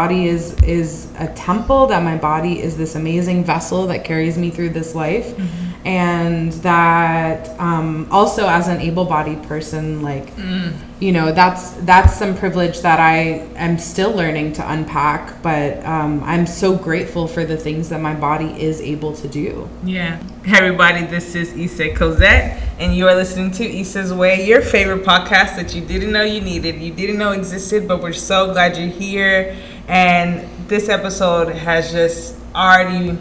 body 0.00 0.26
is 0.34 0.44
is 0.62 0.88
a 1.26 1.28
temple, 1.48 1.86
that 1.92 2.02
my 2.02 2.16
body 2.30 2.54
is 2.66 2.72
this 2.82 2.94
amazing 3.02 3.44
vessel 3.52 3.80
that 3.90 4.00
carries 4.04 4.36
me 4.42 4.48
through 4.50 4.72
this 4.78 4.94
life. 4.94 5.28
Mm-hmm 5.36 5.66
and 5.86 6.50
that 6.64 7.48
um, 7.60 8.08
also 8.10 8.48
as 8.48 8.66
an 8.66 8.80
able-bodied 8.80 9.40
person 9.44 10.02
like 10.02 10.34
mm. 10.34 10.76
you 10.98 11.12
know 11.12 11.30
that's 11.30 11.70
that's 11.90 12.12
some 12.16 12.36
privilege 12.36 12.80
that 12.80 12.98
i 12.98 13.46
am 13.54 13.78
still 13.78 14.10
learning 14.10 14.52
to 14.52 14.72
unpack 14.72 15.40
but 15.44 15.78
um, 15.86 16.20
i'm 16.24 16.44
so 16.44 16.76
grateful 16.76 17.28
for 17.28 17.44
the 17.44 17.56
things 17.56 17.88
that 17.88 18.00
my 18.00 18.14
body 18.14 18.50
is 18.60 18.80
able 18.80 19.14
to 19.14 19.28
do 19.28 19.68
yeah 19.84 20.20
hey 20.42 20.58
everybody 20.58 21.06
this 21.06 21.36
is 21.36 21.52
Issa 21.52 21.94
Cosette 21.94 22.60
and 22.80 22.92
you 22.92 23.06
are 23.06 23.14
listening 23.14 23.52
to 23.52 23.64
Issa's 23.64 24.12
Way 24.12 24.44
your 24.44 24.62
favorite 24.62 25.04
podcast 25.04 25.54
that 25.54 25.72
you 25.72 25.82
didn't 25.86 26.10
know 26.10 26.22
you 26.22 26.40
needed 26.40 26.82
you 26.82 26.92
didn't 26.92 27.18
know 27.18 27.30
existed 27.30 27.86
but 27.86 28.02
we're 28.02 28.12
so 28.12 28.52
glad 28.52 28.76
you're 28.76 28.88
here 28.88 29.56
and 29.88 30.48
this 30.68 30.88
episode 30.88 31.48
has 31.54 31.92
just 31.92 32.36
already 32.54 33.18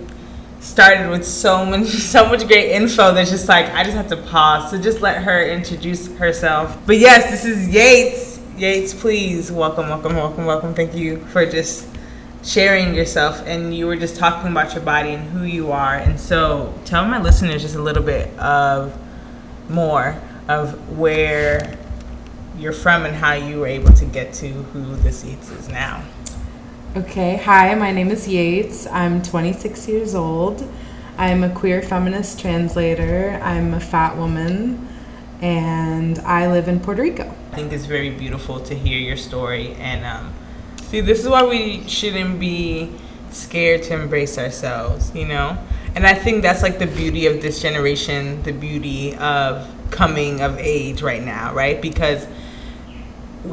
started 0.60 1.10
with 1.10 1.26
so 1.26 1.66
many 1.66 1.86
so 1.86 2.28
much 2.28 2.48
great 2.48 2.72
info 2.72 3.14
that's 3.14 3.30
just 3.30 3.48
like 3.48 3.68
I 3.74 3.84
just 3.84 3.96
have 3.96 4.08
to 4.08 4.18
pause. 4.18 4.72
So 4.72 4.82
just 4.82 5.02
let 5.02 5.24
her 5.24 5.46
introduce 5.46 6.08
herself. 6.18 6.78
But 6.86 6.98
yes, 6.98 7.30
this 7.30 7.46
is 7.46 7.68
Yates. 7.70 8.40
Yates, 8.58 8.94
please 8.94 9.52
welcome, 9.52 9.90
welcome, 9.90 10.16
welcome, 10.16 10.46
welcome. 10.46 10.74
Thank 10.74 10.96
you 10.96 11.20
for 11.26 11.46
just 11.46 11.88
sharing 12.44 12.94
yourself 12.94 13.42
and 13.46 13.76
you 13.76 13.88
were 13.88 13.96
just 13.96 14.16
talking 14.16 14.52
about 14.52 14.74
your 14.74 14.84
body 14.84 15.10
and 15.10 15.30
who 15.30 15.44
you 15.44 15.72
are. 15.72 15.96
And 15.96 16.20
so 16.20 16.74
tell 16.86 17.06
my 17.06 17.22
listeners 17.22 17.62
just 17.62 17.76
a 17.76 17.82
little 17.82 18.04
bit 18.04 18.38
of 18.40 18.98
more 19.70 20.20
of 20.48 20.98
where 20.98 21.78
you're 22.58 22.72
from 22.72 23.06
and 23.06 23.16
how 23.16 23.34
you 23.34 23.60
were 23.60 23.68
able 23.68 23.92
to 23.94 24.06
get 24.06 24.34
to 24.36 24.48
who 24.48 24.96
this 24.98 25.26
Yates 25.26 25.50
is 25.50 25.68
now. 25.68 26.04
Okay, 26.96 27.36
hi, 27.36 27.76
my 27.76 27.92
name 27.92 28.10
is 28.10 28.26
Yates. 28.26 28.88
I'm 28.88 29.22
26 29.22 29.90
years 29.90 30.16
old. 30.16 30.66
I'm 31.18 31.44
a 31.44 31.50
queer 31.54 31.82
feminist 31.82 32.40
translator. 32.40 33.38
I'm 33.44 33.74
a 33.74 33.82
fat 33.82 34.16
woman, 34.16 34.88
and 35.42 36.18
I 36.20 36.50
live 36.50 36.70
in 36.70 36.80
Puerto 36.80 37.02
Rico. 37.02 37.30
I 37.52 37.56
think 37.56 37.74
it's 37.74 37.84
very 37.84 38.12
beautiful 38.12 38.62
to 38.62 38.74
hear 38.74 38.98
your 38.98 39.18
story. 39.18 39.74
And 39.74 40.06
um, 40.06 40.34
see, 40.84 41.02
this 41.02 41.20
is 41.20 41.28
why 41.28 41.44
we 41.44 41.86
shouldn't 41.86 42.40
be 42.40 42.94
scared 43.30 43.84
to 43.84 43.94
embrace 43.96 44.38
ourselves, 44.38 45.14
you 45.14 45.28
know? 45.28 45.58
And 45.96 46.08
I 46.08 46.14
think 46.14 46.44
that's 46.44 46.64
like 46.64 46.80
the 46.80 46.88
beauty 46.88 47.28
of 47.28 47.42
this 47.42 47.62
generation, 47.62 48.42
the 48.44 48.54
beauty 48.54 49.18
of 49.18 49.68
coming 49.92 50.40
of 50.40 50.58
age 50.60 51.02
right 51.02 51.22
now, 51.22 51.54
right? 51.54 51.82
Because 51.82 52.26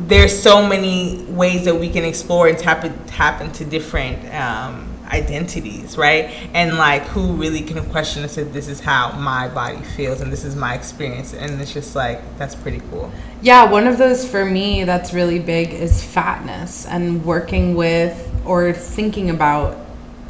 there's 0.00 0.36
so 0.36 0.66
many 0.66 1.24
ways 1.28 1.64
that 1.64 1.74
we 1.74 1.88
can 1.88 2.04
explore 2.04 2.48
and 2.48 2.58
tap 2.58 2.84
tap 3.06 3.40
into 3.40 3.64
different 3.64 4.24
um, 4.34 4.88
identities, 5.06 5.98
right? 5.98 6.30
And 6.54 6.78
like 6.78 7.02
who 7.04 7.34
really 7.34 7.60
can 7.60 7.84
question 7.90 8.24
us 8.24 8.38
if 8.38 8.52
this 8.52 8.68
is 8.68 8.80
how 8.80 9.12
my 9.12 9.48
body 9.48 9.82
feels 9.96 10.20
and 10.20 10.32
this 10.32 10.44
is 10.44 10.56
my 10.56 10.74
experience, 10.74 11.34
and 11.34 11.60
it's 11.60 11.72
just 11.72 11.94
like 11.94 12.20
that's 12.38 12.54
pretty 12.54 12.80
cool. 12.90 13.12
Yeah, 13.42 13.70
one 13.70 13.86
of 13.86 13.98
those 13.98 14.28
for 14.28 14.44
me 14.44 14.84
that's 14.84 15.12
really 15.12 15.38
big 15.38 15.72
is 15.72 16.02
fatness 16.02 16.86
and 16.86 17.24
working 17.24 17.74
with 17.74 18.30
or 18.44 18.72
thinking 18.72 19.30
about 19.30 19.78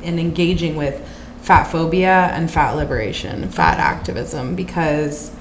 and 0.03 0.19
engaging 0.19 0.77
with 0.77 1.09
fat 1.43 1.65
phobia 1.65 2.31
and 2.33 2.51
fat 2.51 2.73
liberation, 2.73 3.49
fat 3.51 3.79
activism, 3.79 4.55
because 4.55 5.33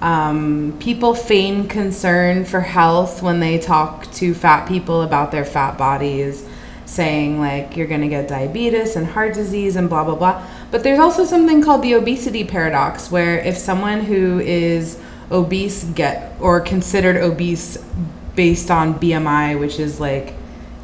um, 0.00 0.76
people 0.80 1.14
feign 1.14 1.68
concern 1.68 2.44
for 2.44 2.60
health 2.60 3.22
when 3.22 3.40
they 3.40 3.58
talk 3.58 4.10
to 4.12 4.34
fat 4.34 4.66
people 4.68 5.02
about 5.02 5.30
their 5.30 5.44
fat 5.44 5.78
bodies, 5.78 6.46
saying 6.86 7.40
like 7.40 7.76
you're 7.76 7.86
gonna 7.86 8.08
get 8.08 8.28
diabetes 8.28 8.96
and 8.96 9.06
heart 9.06 9.34
disease 9.34 9.76
and 9.76 9.88
blah 9.88 10.04
blah 10.04 10.16
blah. 10.16 10.46
But 10.70 10.82
there's 10.82 10.98
also 10.98 11.24
something 11.24 11.62
called 11.62 11.82
the 11.82 11.94
obesity 11.94 12.44
paradox, 12.44 13.10
where 13.10 13.38
if 13.38 13.56
someone 13.56 14.00
who 14.00 14.40
is 14.40 14.98
obese 15.30 15.84
get 15.84 16.34
or 16.40 16.60
considered 16.60 17.16
obese 17.16 17.78
based 18.34 18.70
on 18.70 18.98
BMI, 18.98 19.58
which 19.58 19.78
is 19.78 20.00
like 20.00 20.34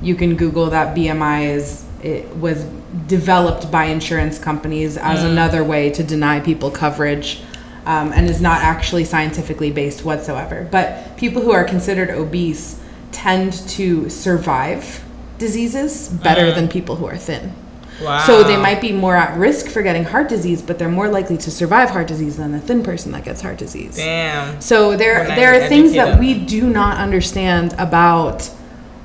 you 0.00 0.14
can 0.14 0.36
Google 0.36 0.70
that 0.70 0.96
BMI 0.96 1.54
is 1.54 1.84
it 2.02 2.34
was 2.36 2.64
developed 3.06 3.70
by 3.70 3.84
insurance 3.84 4.38
companies 4.38 4.96
as 4.96 5.20
mm. 5.20 5.30
another 5.30 5.62
way 5.62 5.90
to 5.90 6.02
deny 6.02 6.40
people 6.40 6.70
coverage 6.70 7.42
um, 7.90 8.12
and 8.12 8.30
is 8.30 8.40
not 8.40 8.62
actually 8.62 9.04
scientifically 9.04 9.72
based 9.72 10.04
whatsoever. 10.04 10.68
But 10.70 11.16
people 11.16 11.42
who 11.42 11.50
are 11.50 11.64
considered 11.64 12.10
obese 12.10 12.80
tend 13.10 13.52
to 13.70 14.08
survive 14.08 15.02
diseases 15.38 16.08
better 16.08 16.52
mm. 16.52 16.54
than 16.54 16.68
people 16.68 16.94
who 16.94 17.06
are 17.06 17.16
thin. 17.16 17.52
Wow. 18.00 18.20
So 18.20 18.44
they 18.44 18.56
might 18.56 18.80
be 18.80 18.92
more 18.92 19.16
at 19.16 19.36
risk 19.36 19.66
for 19.66 19.82
getting 19.82 20.04
heart 20.04 20.28
disease, 20.28 20.62
but 20.62 20.78
they're 20.78 20.88
more 20.88 21.08
likely 21.08 21.36
to 21.38 21.50
survive 21.50 21.90
heart 21.90 22.06
disease 22.06 22.36
than 22.36 22.54
a 22.54 22.60
thin 22.60 22.84
person 22.84 23.10
that 23.12 23.24
gets 23.24 23.40
heart 23.40 23.58
disease. 23.58 23.96
Damn. 23.96 24.60
So 24.60 24.96
there 24.96 25.26
there 25.26 25.52
are 25.52 25.68
things 25.68 25.92
that 25.94 26.20
we 26.20 26.38
do 26.38 26.70
not 26.70 26.96
understand 26.96 27.74
about 27.76 28.48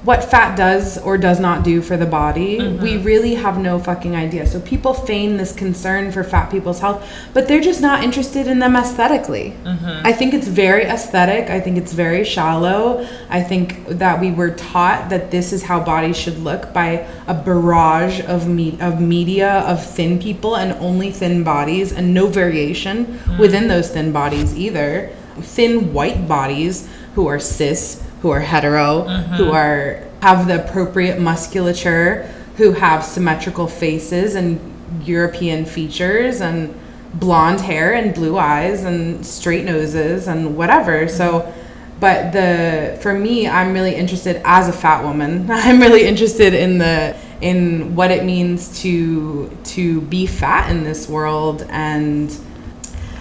what 0.06 0.24
fat 0.24 0.56
does 0.56 1.00
or 1.00 1.18
does 1.18 1.40
not 1.40 1.64
do 1.64 1.82
for 1.82 1.98
the 1.98 2.06
body. 2.06 2.60
Mm-hmm. 2.60 2.84
We 2.84 2.98
really 2.98 3.34
have 3.34 3.58
no 3.58 3.80
fucking 3.80 4.16
idea. 4.16 4.46
So 4.46 4.62
people 4.62 4.94
feign 4.94 5.38
this 5.38 5.52
concern 5.52 6.12
for 6.12 6.24
fat 6.24 6.52
people's 6.52 6.80
health, 6.80 7.10
but 7.34 7.48
they're 7.48 7.60
just 7.60 7.82
not 7.82 8.04
interested 8.04 8.48
in 8.48 8.60
them 8.60 8.76
aesthetically. 8.76 9.56
Mm-hmm. 9.64 10.06
I 10.06 10.14
think 10.14 10.36
it's 10.36 10.48
very 10.48 10.84
aesthetic. 10.84 11.50
I 11.50 11.60
think 11.60 11.78
it's 11.78 11.92
very 11.92 12.24
shallow. 12.24 13.08
I 13.30 13.42
think 13.42 13.88
that 13.88 14.22
we 14.22 14.32
were 14.32 14.52
taught 14.52 15.10
that 15.10 15.32
this 15.32 15.52
is 15.52 15.64
how 15.64 15.84
bodies 15.84 16.16
should 16.16 16.38
look 16.38 16.72
by 16.72 17.08
a 17.26 17.34
barrage 17.34 18.22
of 18.22 18.48
me- 18.48 18.78
of 18.80 19.02
media 19.02 19.62
of 19.62 19.84
thin 19.84 20.20
people 20.20 20.56
and 20.56 20.74
only 20.74 21.10
thin 21.12 21.44
bodies 21.44 21.92
and 21.92 22.14
no 22.14 22.28
variation 22.28 23.06
mm-hmm. 23.06 23.40
within 23.40 23.68
those 23.68 23.90
thin 23.90 24.12
bodies 24.12 24.56
either. 24.56 25.12
Thin 25.42 25.94
white 25.94 26.28
bodies 26.28 26.88
who 27.16 27.28
are 27.28 27.40
cis 27.40 28.05
who 28.26 28.32
are 28.32 28.40
hetero, 28.40 29.04
mm-hmm. 29.04 29.34
who 29.36 29.52
are 29.52 30.02
have 30.24 30.48
the 30.48 30.66
appropriate 30.66 31.20
musculature, 31.20 32.24
who 32.58 32.72
have 32.72 33.06
symmetrical 33.06 33.68
faces 33.68 34.34
and 34.34 34.60
European 35.04 35.64
features 35.64 36.42
and 36.42 36.74
blonde 37.14 37.62
hair 37.62 37.94
and 37.94 38.16
blue 38.16 38.36
eyes 38.36 38.84
and 38.84 39.24
straight 39.24 39.64
noses 39.64 40.28
and 40.28 40.58
whatever. 40.58 41.06
Mm-hmm. 41.06 41.16
So 41.16 41.54
but 42.00 42.32
the 42.32 42.98
for 43.00 43.14
me 43.14 43.48
I'm 43.48 43.74
really 43.74 43.94
interested 43.94 44.42
as 44.44 44.70
a 44.70 44.74
fat 44.74 45.04
woman. 45.04 45.48
I'm 45.52 45.80
really 45.80 46.08
interested 46.08 46.56
in 46.56 46.80
the 46.80 47.16
in 47.42 47.96
what 47.96 48.10
it 48.10 48.26
means 48.26 48.82
to 48.82 49.56
to 49.76 50.02
be 50.02 50.26
fat 50.26 50.72
in 50.72 50.84
this 50.84 51.08
world 51.08 51.68
and 51.70 52.36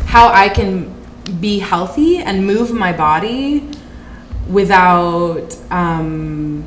how 0.07 0.29
I 0.29 0.49
can 0.49 0.95
be 1.43 1.59
healthy 1.59 2.21
and 2.21 2.47
move 2.47 2.73
my 2.73 2.95
body 2.95 3.69
without 4.49 5.57
um, 5.71 6.65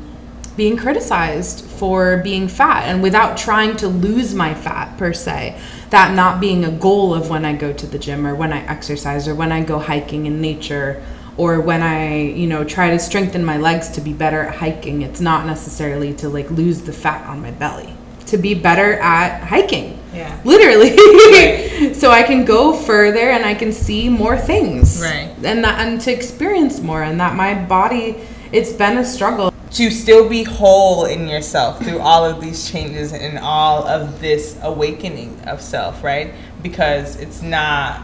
being 0.56 0.76
criticized 0.76 1.64
for 1.64 2.16
being 2.18 2.48
fat 2.48 2.82
and 2.84 3.02
without 3.02 3.38
trying 3.38 3.76
to 3.76 3.88
lose 3.88 4.34
my 4.34 4.54
fat 4.54 4.98
per 4.98 5.12
se. 5.12 5.60
That 5.90 6.14
not 6.14 6.40
being 6.40 6.64
a 6.64 6.70
goal 6.70 7.14
of 7.14 7.30
when 7.30 7.44
I 7.44 7.54
go 7.54 7.72
to 7.72 7.86
the 7.86 7.98
gym 7.98 8.26
or 8.26 8.34
when 8.34 8.52
I 8.52 8.66
exercise 8.66 9.28
or 9.28 9.34
when 9.34 9.52
I 9.52 9.62
go 9.62 9.78
hiking 9.78 10.26
in 10.26 10.40
nature 10.40 11.02
or 11.36 11.60
when 11.60 11.82
I, 11.82 12.22
you 12.22 12.48
know, 12.48 12.64
try 12.64 12.90
to 12.90 12.98
strengthen 12.98 13.44
my 13.44 13.56
legs 13.56 13.88
to 13.90 14.00
be 14.00 14.12
better 14.12 14.42
at 14.42 14.56
hiking. 14.56 15.02
It's 15.02 15.20
not 15.20 15.46
necessarily 15.46 16.12
to 16.14 16.28
like 16.28 16.50
lose 16.50 16.82
the 16.82 16.92
fat 16.92 17.24
on 17.26 17.40
my 17.40 17.52
belly. 17.52 17.97
To 18.28 18.38
be 18.38 18.54
better 18.54 18.94
at 18.94 19.42
hiking 19.44 19.98
yeah. 20.12 20.40
Literally. 20.44 20.90
Right. 20.90 21.92
so 21.94 22.10
I 22.10 22.22
can 22.22 22.44
go 22.44 22.72
further 22.72 23.30
and 23.30 23.44
I 23.44 23.54
can 23.54 23.72
see 23.72 24.08
more 24.08 24.36
things. 24.36 25.00
Right. 25.00 25.32
And 25.44 25.62
that 25.64 25.80
and 25.80 26.00
to 26.02 26.12
experience 26.12 26.80
more 26.80 27.02
and 27.02 27.20
that 27.20 27.34
my 27.36 27.54
body 27.54 28.16
it's 28.50 28.72
been 28.72 28.96
a 28.96 29.04
struggle 29.04 29.52
to 29.72 29.90
still 29.90 30.26
be 30.28 30.42
whole 30.42 31.04
in 31.04 31.28
yourself 31.28 31.82
through 31.82 32.00
all 32.00 32.24
of 32.24 32.40
these 32.40 32.70
changes 32.70 33.12
and 33.12 33.38
all 33.38 33.86
of 33.86 34.20
this 34.20 34.58
awakening 34.62 35.38
of 35.42 35.60
self, 35.60 36.02
right? 36.02 36.32
Because 36.62 37.16
it's 37.16 37.42
not 37.42 38.02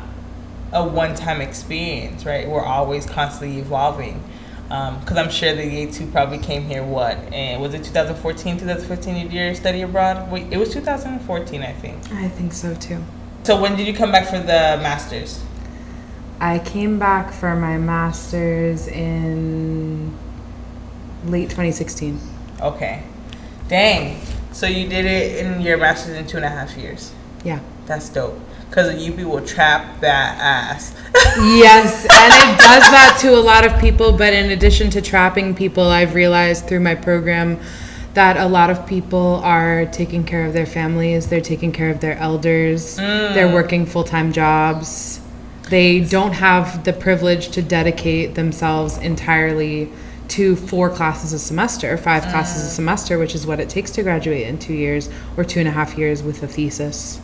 a 0.72 0.86
one-time 0.86 1.40
experience, 1.40 2.26
right? 2.26 2.46
We're 2.46 2.64
always 2.64 3.06
constantly 3.06 3.58
evolving 3.58 4.22
because 4.68 5.12
um, 5.12 5.18
I'm 5.18 5.30
sure 5.30 5.54
the 5.54 5.64
Yates 5.64 5.98
who 5.98 6.06
probably 6.06 6.38
came 6.38 6.62
here 6.64 6.82
what 6.82 7.16
and 7.32 7.60
was 7.60 7.74
it 7.74 7.84
2014 7.84 8.58
2015 8.58 9.30
year 9.30 9.54
study 9.54 9.82
abroad? 9.82 10.30
Wait, 10.30 10.52
it 10.52 10.56
was 10.56 10.72
2014 10.72 11.62
I 11.62 11.72
think. 11.72 12.12
I 12.12 12.28
think 12.28 12.52
so 12.52 12.74
too. 12.74 13.02
So 13.44 13.60
when 13.60 13.76
did 13.76 13.86
you 13.86 13.94
come 13.94 14.10
back 14.10 14.26
for 14.28 14.38
the 14.38 14.78
masters? 14.82 15.42
I 16.40 16.58
came 16.58 16.98
back 16.98 17.32
for 17.32 17.54
my 17.54 17.78
masters 17.78 18.88
in 18.88 20.16
late 21.26 21.50
2016 21.50 22.20
okay. 22.60 23.02
Dang. 23.68 24.20
So 24.52 24.66
you 24.66 24.88
did 24.88 25.04
it 25.04 25.44
in 25.44 25.60
your 25.60 25.76
masters 25.78 26.16
in 26.16 26.26
two 26.26 26.36
and 26.36 26.46
a 26.46 26.48
half 26.48 26.76
years. 26.76 27.12
Yeah. 27.44 27.60
That's 27.86 28.08
dope 28.08 28.38
because 28.74 28.92
the 28.92 29.08
UP 29.12 29.18
will 29.30 29.46
trap 29.46 30.00
that 30.00 30.36
ass. 30.40 30.92
yes, 31.38 32.02
and 32.10 32.32
it 32.32 32.58
does 32.58 32.82
that 32.90 33.16
to 33.20 33.38
a 33.38 33.38
lot 33.38 33.64
of 33.64 33.78
people. 33.80 34.10
But 34.10 34.32
in 34.32 34.50
addition 34.50 34.90
to 34.90 35.00
trapping 35.00 35.54
people, 35.54 35.84
I've 35.84 36.16
realized 36.16 36.66
through 36.66 36.80
my 36.80 36.96
program 36.96 37.60
that 38.14 38.36
a 38.36 38.46
lot 38.46 38.70
of 38.70 38.84
people 38.84 39.40
are 39.44 39.86
taking 39.86 40.24
care 40.24 40.44
of 40.44 40.52
their 40.54 40.66
families, 40.66 41.28
they're 41.28 41.40
taking 41.40 41.70
care 41.70 41.90
of 41.90 42.00
their 42.00 42.16
elders, 42.18 42.98
Mm. 42.98 43.34
they're 43.34 43.52
working 43.52 43.86
full 43.86 44.02
time 44.02 44.32
jobs. 44.32 45.20
They 45.70 46.00
don't 46.00 46.32
have 46.32 46.82
the 46.82 46.92
privilege 46.92 47.50
to 47.50 47.62
dedicate 47.62 48.34
themselves 48.34 48.98
entirely 48.98 49.88
to 50.28 50.56
four 50.56 50.90
classes 50.90 51.32
a 51.32 51.38
semester, 51.38 51.96
five 51.96 52.24
classes 52.24 52.62
Mm. 52.64 52.66
a 52.66 52.70
semester, 52.70 53.18
which 53.20 53.36
is 53.36 53.46
what 53.46 53.60
it 53.60 53.68
takes 53.68 53.92
to 53.92 54.02
graduate 54.02 54.48
in 54.48 54.58
two 54.58 54.74
years 54.74 55.10
or 55.36 55.44
two 55.44 55.60
and 55.60 55.68
a 55.68 55.72
half 55.72 55.96
years 55.96 56.24
with 56.24 56.42
a 56.42 56.48
thesis. 56.48 57.20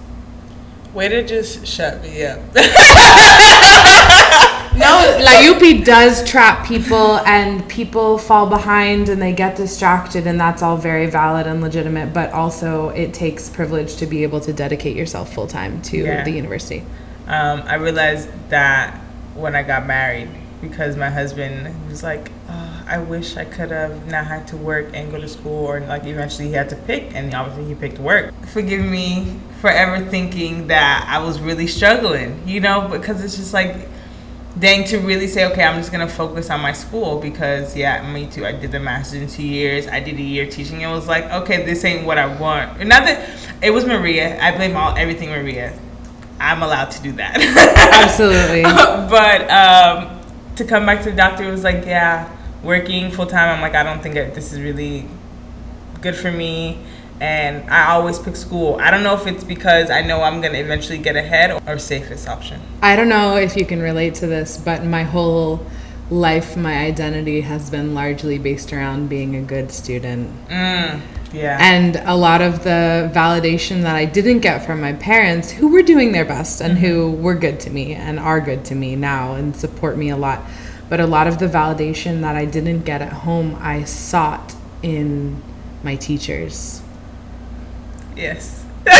Way 0.95 1.09
to 1.09 1.27
just 1.27 1.67
shut 1.67 2.01
me 2.03 2.25
up. 2.25 2.41
No, 4.73 4.87
La 5.21 5.51
UP 5.51 5.85
does 5.85 6.25
trap 6.27 6.67
people, 6.67 7.19
and 7.27 7.69
people 7.69 8.17
fall 8.17 8.47
behind 8.49 9.11
and 9.11 9.21
they 9.21 9.33
get 9.35 9.55
distracted, 9.57 10.27
and 10.27 10.41
that's 10.41 10.63
all 10.63 10.79
very 10.79 11.05
valid 11.07 11.47
and 11.47 11.61
legitimate. 11.61 12.15
But 12.15 12.33
also, 12.33 12.89
it 12.91 13.13
takes 13.13 13.51
privilege 13.51 13.97
to 13.97 14.07
be 14.07 14.23
able 14.23 14.41
to 14.41 14.55
dedicate 14.55 14.97
yourself 14.97 15.35
full 15.35 15.47
time 15.47 15.83
to 15.83 15.99
Yeah. 15.99 16.25
the 16.25 16.31
university. 16.31 16.83
um, 17.27 17.63
I 17.67 17.75
realized 17.75 18.31
that 18.49 18.95
when 19.35 19.55
I 19.55 19.65
got 19.65 19.87
married 19.87 20.31
because 20.63 20.97
my 20.97 21.11
husband 21.11 21.75
was 21.91 22.03
like, 22.03 22.31
oh, 22.49 22.70
I 22.91 22.99
wish 22.99 23.37
I 23.37 23.45
could 23.45 23.71
have 23.71 24.09
not 24.09 24.27
had 24.27 24.49
to 24.49 24.57
work 24.57 24.89
and 24.95 25.13
go 25.13 25.21
to 25.21 25.29
school, 25.29 25.65
or 25.65 25.79
like 25.79 26.05
eventually 26.07 26.49
he 26.49 26.55
had 26.55 26.69
to 26.71 26.77
pick, 26.77 27.15
and 27.15 27.33
obviously 27.33 27.67
he 27.67 27.75
picked 27.77 28.01
work. 28.01 28.35
Forgive 28.49 28.85
me 28.85 29.39
for 29.61 29.71
ever 29.71 30.05
thinking 30.05 30.67
that 30.67 31.07
I 31.09 31.25
was 31.25 31.41
really 31.41 31.69
struggling, 31.69 32.43
you 32.49 32.59
know, 32.59 32.89
because 32.89 33.23
it's 33.23 33.37
just 33.37 33.55
like, 33.55 33.89
dang, 34.59 34.83
to 34.87 34.99
really 34.99 35.29
say, 35.29 35.45
okay, 35.53 35.63
I'm 35.63 35.79
just 35.79 35.93
gonna 35.93 36.09
focus 36.09 36.51
on 36.51 36.61
my 36.61 36.73
school 36.73 37.21
because, 37.21 37.77
yeah, 37.77 38.13
me 38.13 38.27
too. 38.27 38.45
I 38.45 38.51
did 38.51 38.73
the 38.73 38.81
master's 38.81 39.23
in 39.23 39.29
two 39.29 39.47
years. 39.47 39.87
I 39.87 40.01
did 40.01 40.17
a 40.17 40.23
year 40.23 40.47
teaching. 40.47 40.81
It 40.81 40.89
was 40.89 41.07
like, 41.07 41.25
okay, 41.31 41.65
this 41.65 41.85
ain't 41.85 42.05
what 42.05 42.19
I 42.19 42.27
want. 42.41 42.77
Not 42.81 43.05
that 43.05 43.31
it 43.63 43.71
was 43.71 43.85
Maria. 43.85 44.43
I 44.43 44.57
blame 44.57 44.77
all 44.77 44.97
everything 44.97 45.29
Maria. 45.29 45.79
I'm 46.41 46.65
allowed 46.65 46.91
to 46.91 47.03
do 47.03 47.13
that. 47.13 47.37
Absolutely. 48.03 48.63
but 48.65 49.49
um, 49.49 50.21
to 50.57 50.65
come 50.65 50.87
back 50.87 51.05
to 51.05 51.11
the 51.11 51.17
doctor 51.17 51.45
it 51.45 51.53
was 51.53 51.63
like, 51.63 51.85
yeah, 51.85 52.37
working 52.63 53.11
full 53.11 53.27
time. 53.27 53.55
I'm 53.55 53.61
like, 53.61 53.75
I 53.75 53.83
don't 53.83 54.03
think 54.03 54.15
that 54.15 54.35
this 54.35 54.53
is 54.53 54.61
really 54.61 55.07
good 56.01 56.17
for 56.17 56.31
me. 56.31 56.79
And 57.21 57.69
I 57.69 57.91
always 57.91 58.19
pick 58.19 58.35
school. 58.35 58.77
I 58.81 58.91
don't 58.91 59.03
know 59.03 59.15
if 59.15 59.27
it's 59.27 59.45
because 59.45 59.91
I 59.91 60.01
know 60.01 60.23
I'm 60.23 60.41
gonna 60.41 60.59
eventually 60.59 60.99
get 60.99 61.17
ahead 61.17 61.63
or 61.69 61.79
safest 61.79 62.27
option. 62.27 62.63
I 62.81 62.97
don't 62.97 63.11
know 63.11 63.37
if 63.37 63.57
you 63.57 63.67
can 63.67 63.83
relate 63.83 64.15
to 64.17 64.27
this, 64.27 64.57
but 64.57 64.85
my 64.85 65.03
whole 65.03 65.67
life, 66.11 66.57
my 66.57 66.79
identity 66.79 67.43
has 67.43 67.71
been 67.71 67.95
largely 67.95 68.39
based 68.39 68.73
around 68.73 69.09
being 69.09 69.37
a 69.37 69.43
good 69.43 69.71
student. 69.71 70.31
Mm, 70.49 71.03
yeah. 71.33 71.59
And 71.61 71.97
a 71.97 72.17
lot 72.17 72.41
of 72.41 72.65
the 72.65 73.11
validation 73.15 73.83
that 73.83 73.97
I 73.97 74.07
didn't 74.07 74.41
get 74.41 74.65
from 74.65 74.81
my 74.81 74.95
parents, 74.95 75.51
who 75.51 75.69
were 75.69 75.83
doing 75.83 76.13
their 76.13 76.25
best 76.25 76.61
and 76.61 76.79
who 76.79 77.13
were 77.13 77.35
good 77.35 77.61
to 77.61 77.71
me 77.71 77.95
and 77.95 78.19
are 78.19 78.41
good 78.41 78.65
to 78.67 78.75
me 78.75 78.97
now 78.97 79.35
and 79.35 79.55
support 79.55 79.97
me 79.97 80.09
a 80.09 80.17
lot. 80.17 80.43
But 80.91 81.01
a 81.01 81.07
lot 81.07 81.27
of 81.27 81.39
the 81.39 81.47
validation 81.47 82.21
that 82.21 82.37
I 82.37 82.45
didn't 82.45 82.81
get 82.83 83.01
at 83.01 83.13
home, 83.13 83.57
I 83.61 83.85
sought 83.85 84.55
in 84.83 85.43
my 85.83 85.97
teachers. 85.97 86.83
yes. 88.17 88.59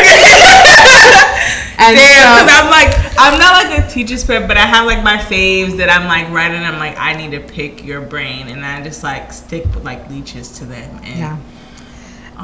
And 1.83 1.95
Damn, 1.97 2.47
so- 2.47 2.53
I'm 2.53 2.69
like, 2.69 2.95
I'm 3.17 3.39
not 3.39 3.53
like 3.65 3.79
a 3.83 3.89
teacher's 3.89 4.23
pet, 4.23 4.47
but 4.47 4.55
I 4.55 4.67
have 4.67 4.85
like 4.85 5.03
my 5.03 5.17
faves 5.17 5.77
that 5.77 5.89
I'm 5.89 6.07
like 6.07 6.29
writing. 6.31 6.61
I'm 6.61 6.77
like, 6.77 6.95
I 6.99 7.13
need 7.15 7.31
to 7.31 7.39
pick 7.39 7.83
your 7.83 8.01
brain, 8.01 8.49
and 8.49 8.63
I 8.63 8.83
just 8.83 9.01
like 9.01 9.33
stick 9.33 9.65
like 9.83 10.07
leeches 10.09 10.51
to 10.59 10.65
them. 10.65 10.99
And 11.03 11.17
Yeah. 11.19 11.37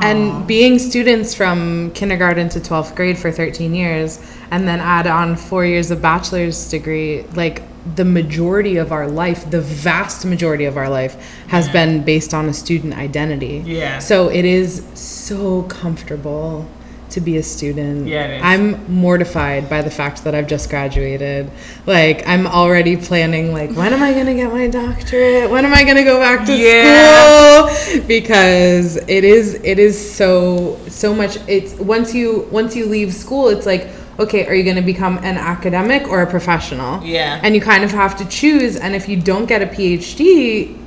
And 0.01 0.47
being 0.47 0.79
students 0.79 1.35
from 1.35 1.91
kindergarten 1.91 2.49
to 2.49 2.59
12th 2.59 2.95
grade 2.95 3.17
for 3.17 3.31
13 3.31 3.75
years, 3.75 4.19
and 4.51 4.67
then 4.67 4.79
add 4.79 5.07
on 5.07 5.35
four 5.35 5.65
years 5.65 5.91
of 5.91 6.01
bachelor's 6.01 6.69
degree, 6.69 7.23
like 7.35 7.61
the 7.95 8.05
majority 8.05 8.77
of 8.77 8.91
our 8.91 9.07
life, 9.07 9.49
the 9.49 9.61
vast 9.61 10.25
majority 10.25 10.65
of 10.65 10.77
our 10.77 10.89
life, 10.89 11.15
has 11.47 11.69
been 11.69 12.03
based 12.03 12.33
on 12.33 12.49
a 12.49 12.53
student 12.53 12.93
identity. 12.97 13.63
Yeah. 13.65 13.99
So 13.99 14.29
it 14.29 14.45
is 14.45 14.83
so 14.93 15.63
comfortable 15.63 16.67
to 17.09 17.21
be 17.21 17.37
a 17.37 17.43
student. 17.43 18.05
Yeah, 18.07 18.25
it 18.25 18.37
is. 18.37 18.41
I'm 18.43 18.93
mortified 18.93 19.69
by 19.69 19.81
the 19.81 19.89
fact 19.89 20.25
that 20.25 20.35
I've 20.35 20.47
just 20.47 20.69
graduated. 20.69 21.49
Like 21.85 22.27
I'm 22.27 22.45
already 22.45 22.97
planning 22.97 23.53
like 23.53 23.71
when 23.71 23.93
am 23.93 24.03
I 24.03 24.11
going 24.11 24.25
to 24.25 24.33
get 24.33 24.51
my 24.51 24.67
doctorate? 24.67 25.49
When 25.49 25.63
am 25.63 25.73
I 25.73 25.85
going 25.85 25.95
to 25.95 26.03
go 26.03 26.19
back 26.19 26.45
to 26.47 26.53
Yeah. 26.53 27.67
school? 27.69 28.01
Because 28.07 28.97
it 28.97 29.23
is 29.23 29.53
it 29.63 29.79
is 29.79 29.95
so 30.15 30.77
so 30.89 31.13
much 31.13 31.37
it's 31.47 31.73
once 31.75 32.13
you 32.13 32.45
once 32.51 32.75
you 32.75 32.85
leave 32.85 33.13
school 33.13 33.47
it's 33.47 33.65
like 33.65 33.87
okay, 34.19 34.45
are 34.47 34.53
you 34.53 34.63
going 34.63 34.75
to 34.75 34.81
become 34.81 35.17
an 35.19 35.37
academic 35.37 36.07
or 36.07 36.21
a 36.21 36.27
professional? 36.27 37.03
Yeah. 37.03 37.39
And 37.43 37.55
you 37.55 37.61
kind 37.61 37.83
of 37.83 37.91
have 37.91 38.17
to 38.17 38.25
choose 38.27 38.75
and 38.75 38.95
if 38.95 39.07
you 39.07 39.19
don't 39.21 39.45
get 39.45 39.61
a 39.61 39.67
PhD, 39.67 40.77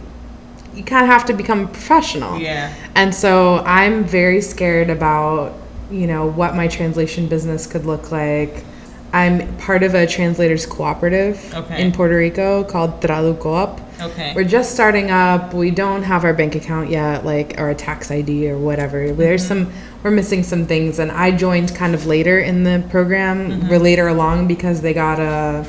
you 0.75 0.85
kind 0.85 1.05
of 1.05 1.11
have 1.11 1.25
to 1.27 1.33
become 1.33 1.65
a 1.65 1.67
professional. 1.67 2.39
Yeah. 2.39 2.75
And 2.95 3.15
so 3.15 3.59
I'm 3.59 4.05
very 4.05 4.41
scared 4.41 4.91
about, 4.91 5.55
you 5.91 6.07
know, 6.07 6.27
what 6.27 6.55
my 6.55 6.69
translation 6.69 7.29
business 7.29 7.67
could 7.67 7.85
look 7.85 8.11
like. 8.11 8.65
I'm 9.13 9.57
part 9.57 9.83
of 9.83 9.95
a 9.95 10.07
translators 10.07 10.67
cooperative 10.67 11.53
Okay. 11.55 11.83
in 11.83 11.91
Puerto 11.93 12.17
Rico 12.17 12.63
called 12.65 13.01
Traducoop. 13.01 13.81
Okay. 14.01 14.33
We're 14.35 14.45
just 14.45 14.73
starting 14.73 15.11
up. 15.11 15.53
We 15.53 15.71
don't 15.71 16.03
have 16.05 16.25
our 16.25 16.33
bank 16.33 16.55
account 16.55 16.91
yet, 16.91 17.25
like 17.25 17.57
or 17.59 17.71
a 17.71 17.75
tax 17.75 18.11
ID 18.11 18.49
or 18.51 18.57
whatever. 18.59 19.13
There's 19.13 19.45
some 19.47 19.73
we're 20.03 20.11
missing 20.13 20.43
some 20.43 20.65
things 20.67 20.99
and 20.99 21.11
I 21.13 21.31
joined 21.33 21.75
kind 21.75 21.95
of 21.95 22.07
later 22.07 22.39
in 22.39 22.65
the 22.65 22.83
program, 22.89 23.69
we're 23.69 23.79
later 23.79 24.09
along 24.09 24.47
because 24.47 24.81
they 24.81 24.95
got 24.95 25.19
a 25.21 25.67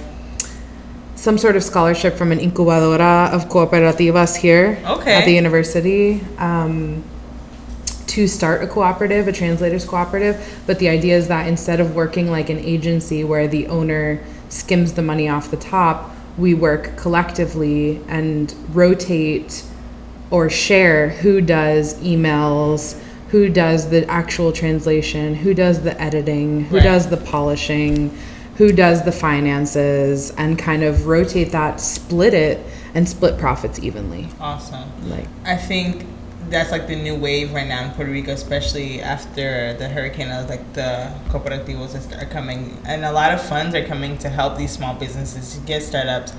some 1.15 1.38
sort 1.38 1.55
of 1.55 1.63
scholarship 1.63 2.15
from 2.15 2.31
an 2.31 2.39
incubadora 2.39 3.31
of 3.31 3.45
cooperativas 3.49 4.35
here 4.38 4.79
Okay. 4.88 5.13
at 5.13 5.25
the 5.25 5.33
university 5.33 6.21
um, 6.38 7.03
to 8.12 8.28
start 8.28 8.62
a 8.62 8.68
cooperative, 8.68 9.28
a 9.30 9.31
translators 9.31 9.86
cooperative. 9.86 10.62
But 10.68 10.80
the 10.80 10.90
idea 10.90 11.16
is 11.18 11.30
that 11.30 11.48
instead 11.48 11.80
of 11.80 11.96
working 11.96 12.30
like 12.30 12.50
an 12.50 12.60
agency 12.60 13.24
where 13.24 13.48
the 13.48 13.68
owner 13.68 14.22
skims 14.50 14.94
the 14.94 15.02
money 15.02 15.30
off 15.30 15.50
the 15.50 15.56
top, 15.58 16.12
we 16.38 16.53
work 16.53 16.98
collectively 16.98 18.01
and 18.10 18.53
rotate 18.74 19.63
or 20.30 20.50
share 20.50 21.10
who 21.10 21.39
does 21.39 21.94
emails, 22.01 23.00
who 23.30 23.48
does 23.48 23.89
the 23.89 24.06
actual 24.10 24.51
translation, 24.51 25.34
who 25.36 25.53
does 25.53 25.82
the 25.82 26.00
editing, 26.01 26.65
who 26.65 26.77
Right. 26.77 26.84
does 26.84 27.08
the 27.08 27.18
polishing, 27.18 28.12
who 28.58 28.74
does 28.74 29.03
the 29.03 29.12
finances, 29.13 30.34
and 30.38 30.58
kind 30.60 30.84
of 30.84 31.08
rotate 31.08 31.51
that, 31.53 31.80
split 31.80 32.34
it, 32.34 32.60
and 32.94 33.08
split 33.08 33.38
profits 33.38 33.80
evenly. 33.80 34.27
Awesome. 34.39 34.84
Like, 35.10 35.27
I 35.46 35.56
think 35.56 36.06
that's 36.51 36.72
like 36.72 36.88
the 36.88 36.96
new 36.96 37.15
wave 37.15 37.53
right 37.53 37.67
now 37.67 37.84
in 37.86 37.91
Puerto 37.91 38.12
Rico, 38.12 38.31
especially 38.31 39.01
after 39.01 39.74
the 39.74 39.88
hurricane. 39.88 40.27
uh, 40.27 40.46
Like 40.48 40.74
the 40.74 41.12
cooperativos 41.29 42.22
are 42.22 42.25
coming, 42.25 42.77
and 42.86 43.05
a 43.05 43.12
lot 43.12 43.34
of 43.34 43.41
funds 43.41 43.74
are 43.74 43.86
coming 43.86 44.17
to 44.20 44.29
help 44.29 44.58
these 44.58 44.72
small 44.72 44.93
businesses 44.93 45.60
get 45.65 45.81
startups. 45.81 46.34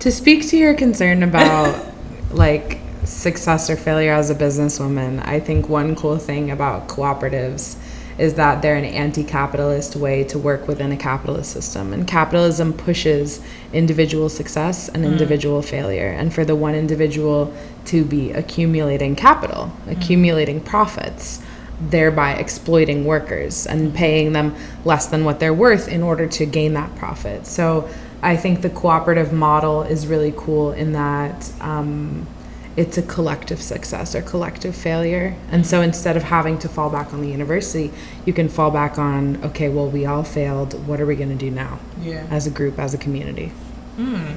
to 0.00 0.10
speak 0.12 0.46
to 0.48 0.56
your 0.56 0.74
concern 0.74 1.22
about 1.22 1.86
like 2.30 2.80
success 3.04 3.70
or 3.70 3.76
failure 3.76 4.12
as 4.12 4.30
a 4.30 4.34
businesswoman, 4.34 5.24
I 5.24 5.40
think 5.40 5.68
one 5.68 5.94
cool 5.94 6.18
thing 6.18 6.50
about 6.50 6.88
cooperatives 6.88 7.76
is 8.18 8.34
that 8.34 8.62
they're 8.62 8.76
an 8.76 8.84
anti-capitalist 8.84 9.96
way 9.96 10.24
to 10.24 10.38
work 10.38 10.66
within 10.66 10.90
a 10.92 10.96
capitalist 10.96 11.52
system. 11.52 11.92
And 11.92 12.06
capitalism 12.06 12.72
pushes 12.72 13.40
individual 13.72 14.28
success 14.28 14.88
and 14.88 15.04
mm. 15.04 15.12
individual 15.12 15.60
failure. 15.62 16.08
And 16.08 16.32
for 16.32 16.44
the 16.44 16.56
one 16.56 16.74
individual 16.74 17.54
to 17.86 18.04
be 18.04 18.32
accumulating 18.32 19.16
capital 19.16 19.72
mm. 19.86 19.96
accumulating 19.96 20.60
profits 20.60 21.40
thereby 21.80 22.32
exploiting 22.32 23.04
workers 23.04 23.66
and 23.66 23.92
mm. 23.92 23.94
paying 23.94 24.32
them 24.32 24.54
less 24.84 25.06
than 25.06 25.24
what 25.24 25.40
they're 25.40 25.54
worth 25.54 25.88
in 25.88 26.02
order 26.02 26.26
to 26.26 26.46
gain 26.46 26.72
that 26.74 26.94
profit. 26.96 27.46
So 27.46 27.88
I 28.22 28.36
think 28.36 28.62
the 28.62 28.70
cooperative 28.70 29.32
model 29.32 29.82
is 29.82 30.06
really 30.06 30.32
cool 30.36 30.72
in 30.72 30.92
that 30.92 31.52
um, 31.60 32.26
it's 32.76 32.98
a 32.98 33.02
collective 33.02 33.60
success 33.62 34.14
or 34.14 34.22
collective 34.22 34.74
failure. 34.76 35.34
And 35.50 35.66
so 35.66 35.80
instead 35.80 36.16
of 36.16 36.24
having 36.24 36.58
to 36.58 36.68
fall 36.68 36.90
back 36.90 37.12
on 37.14 37.22
the 37.22 37.28
university, 37.28 37.90
you 38.26 38.32
can 38.32 38.48
fall 38.48 38.70
back 38.70 38.98
on, 38.98 39.42
okay, 39.42 39.68
well, 39.68 39.88
we 39.88 40.04
all 40.04 40.22
failed. 40.24 40.74
What 40.86 41.00
are 41.00 41.06
we 41.06 41.16
going 41.16 41.30
to 41.30 41.34
do 41.34 41.50
now 41.50 41.78
Yeah. 42.02 42.26
as 42.30 42.46
a 42.46 42.50
group, 42.50 42.78
as 42.78 42.92
a 42.92 42.98
community? 42.98 43.50
Hmm. 43.96 44.36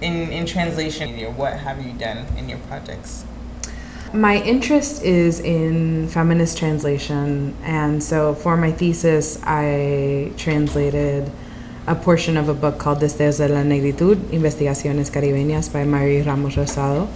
In 0.00 0.32
in 0.32 0.46
translation, 0.46 1.10
what 1.36 1.52
have 1.58 1.84
you 1.84 1.92
done 1.92 2.26
in 2.38 2.48
your 2.48 2.58
projects? 2.68 3.24
My 4.12 4.42
interest 4.42 5.04
is 5.04 5.38
in 5.38 6.08
feminist 6.08 6.58
translation, 6.58 7.54
and 7.62 8.02
so 8.02 8.34
for 8.34 8.56
my 8.56 8.72
thesis, 8.72 9.38
I 9.44 10.32
translated 10.36 11.30
a 11.86 11.94
portion 11.94 12.36
of 12.36 12.48
a 12.48 12.54
book 12.54 12.78
called 12.78 12.98
Destellos 13.00 13.38
de 13.38 13.48
la 13.48 13.62
Negritud, 13.62 14.16
Investigaciones 14.32 15.10
Caribeñas 15.10 15.72
by 15.72 15.84
Mary 15.84 16.22
Ramos 16.22 16.56
Rosado. 16.56 17.08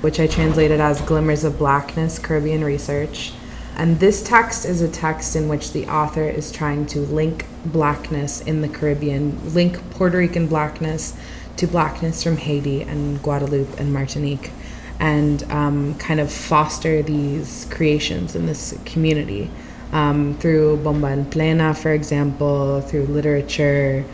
Which 0.00 0.18
I 0.18 0.26
translated 0.26 0.80
as 0.80 1.00
Glimmers 1.02 1.44
of 1.44 1.58
Blackness 1.58 2.18
Caribbean 2.18 2.64
Research. 2.64 3.32
And 3.76 3.98
this 4.00 4.22
text 4.22 4.64
is 4.64 4.82
a 4.82 4.88
text 4.88 5.36
in 5.36 5.48
which 5.48 5.72
the 5.72 5.86
author 5.86 6.28
is 6.28 6.50
trying 6.50 6.86
to 6.86 7.00
link 7.00 7.46
blackness 7.66 8.40
in 8.40 8.62
the 8.62 8.68
Caribbean, 8.68 9.54
link 9.54 9.78
Puerto 9.90 10.18
Rican 10.18 10.46
blackness 10.46 11.16
to 11.56 11.66
blackness 11.66 12.22
from 12.22 12.36
Haiti 12.36 12.82
and 12.82 13.22
Guadeloupe 13.22 13.78
and 13.78 13.92
Martinique, 13.92 14.50
and 14.98 15.42
um, 15.44 15.94
kind 15.96 16.20
of 16.20 16.32
foster 16.32 17.02
these 17.02 17.66
creations 17.70 18.34
in 18.34 18.46
this 18.46 18.78
community 18.84 19.50
um, 19.92 20.34
through 20.38 20.76
Bomba 20.78 21.16
y 21.16 21.26
Plena, 21.30 21.74
for 21.74 21.92
example, 21.92 22.80
through 22.80 23.06
literature, 23.06 24.04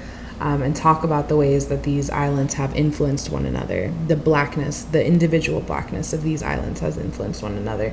um, 0.40 0.62
and 0.62 0.76
talk 0.76 1.02
about 1.02 1.28
the 1.28 1.36
ways 1.36 1.68
that 1.68 1.82
these 1.82 2.10
islands 2.10 2.54
have 2.54 2.74
influenced 2.74 3.30
one 3.30 3.46
another. 3.46 3.92
The 4.06 4.16
blackness, 4.16 4.82
the 4.82 5.04
individual 5.04 5.60
blackness 5.60 6.12
of 6.12 6.22
these 6.22 6.42
islands 6.42 6.80
has 6.80 6.98
influenced 6.98 7.42
one 7.42 7.56
another. 7.56 7.92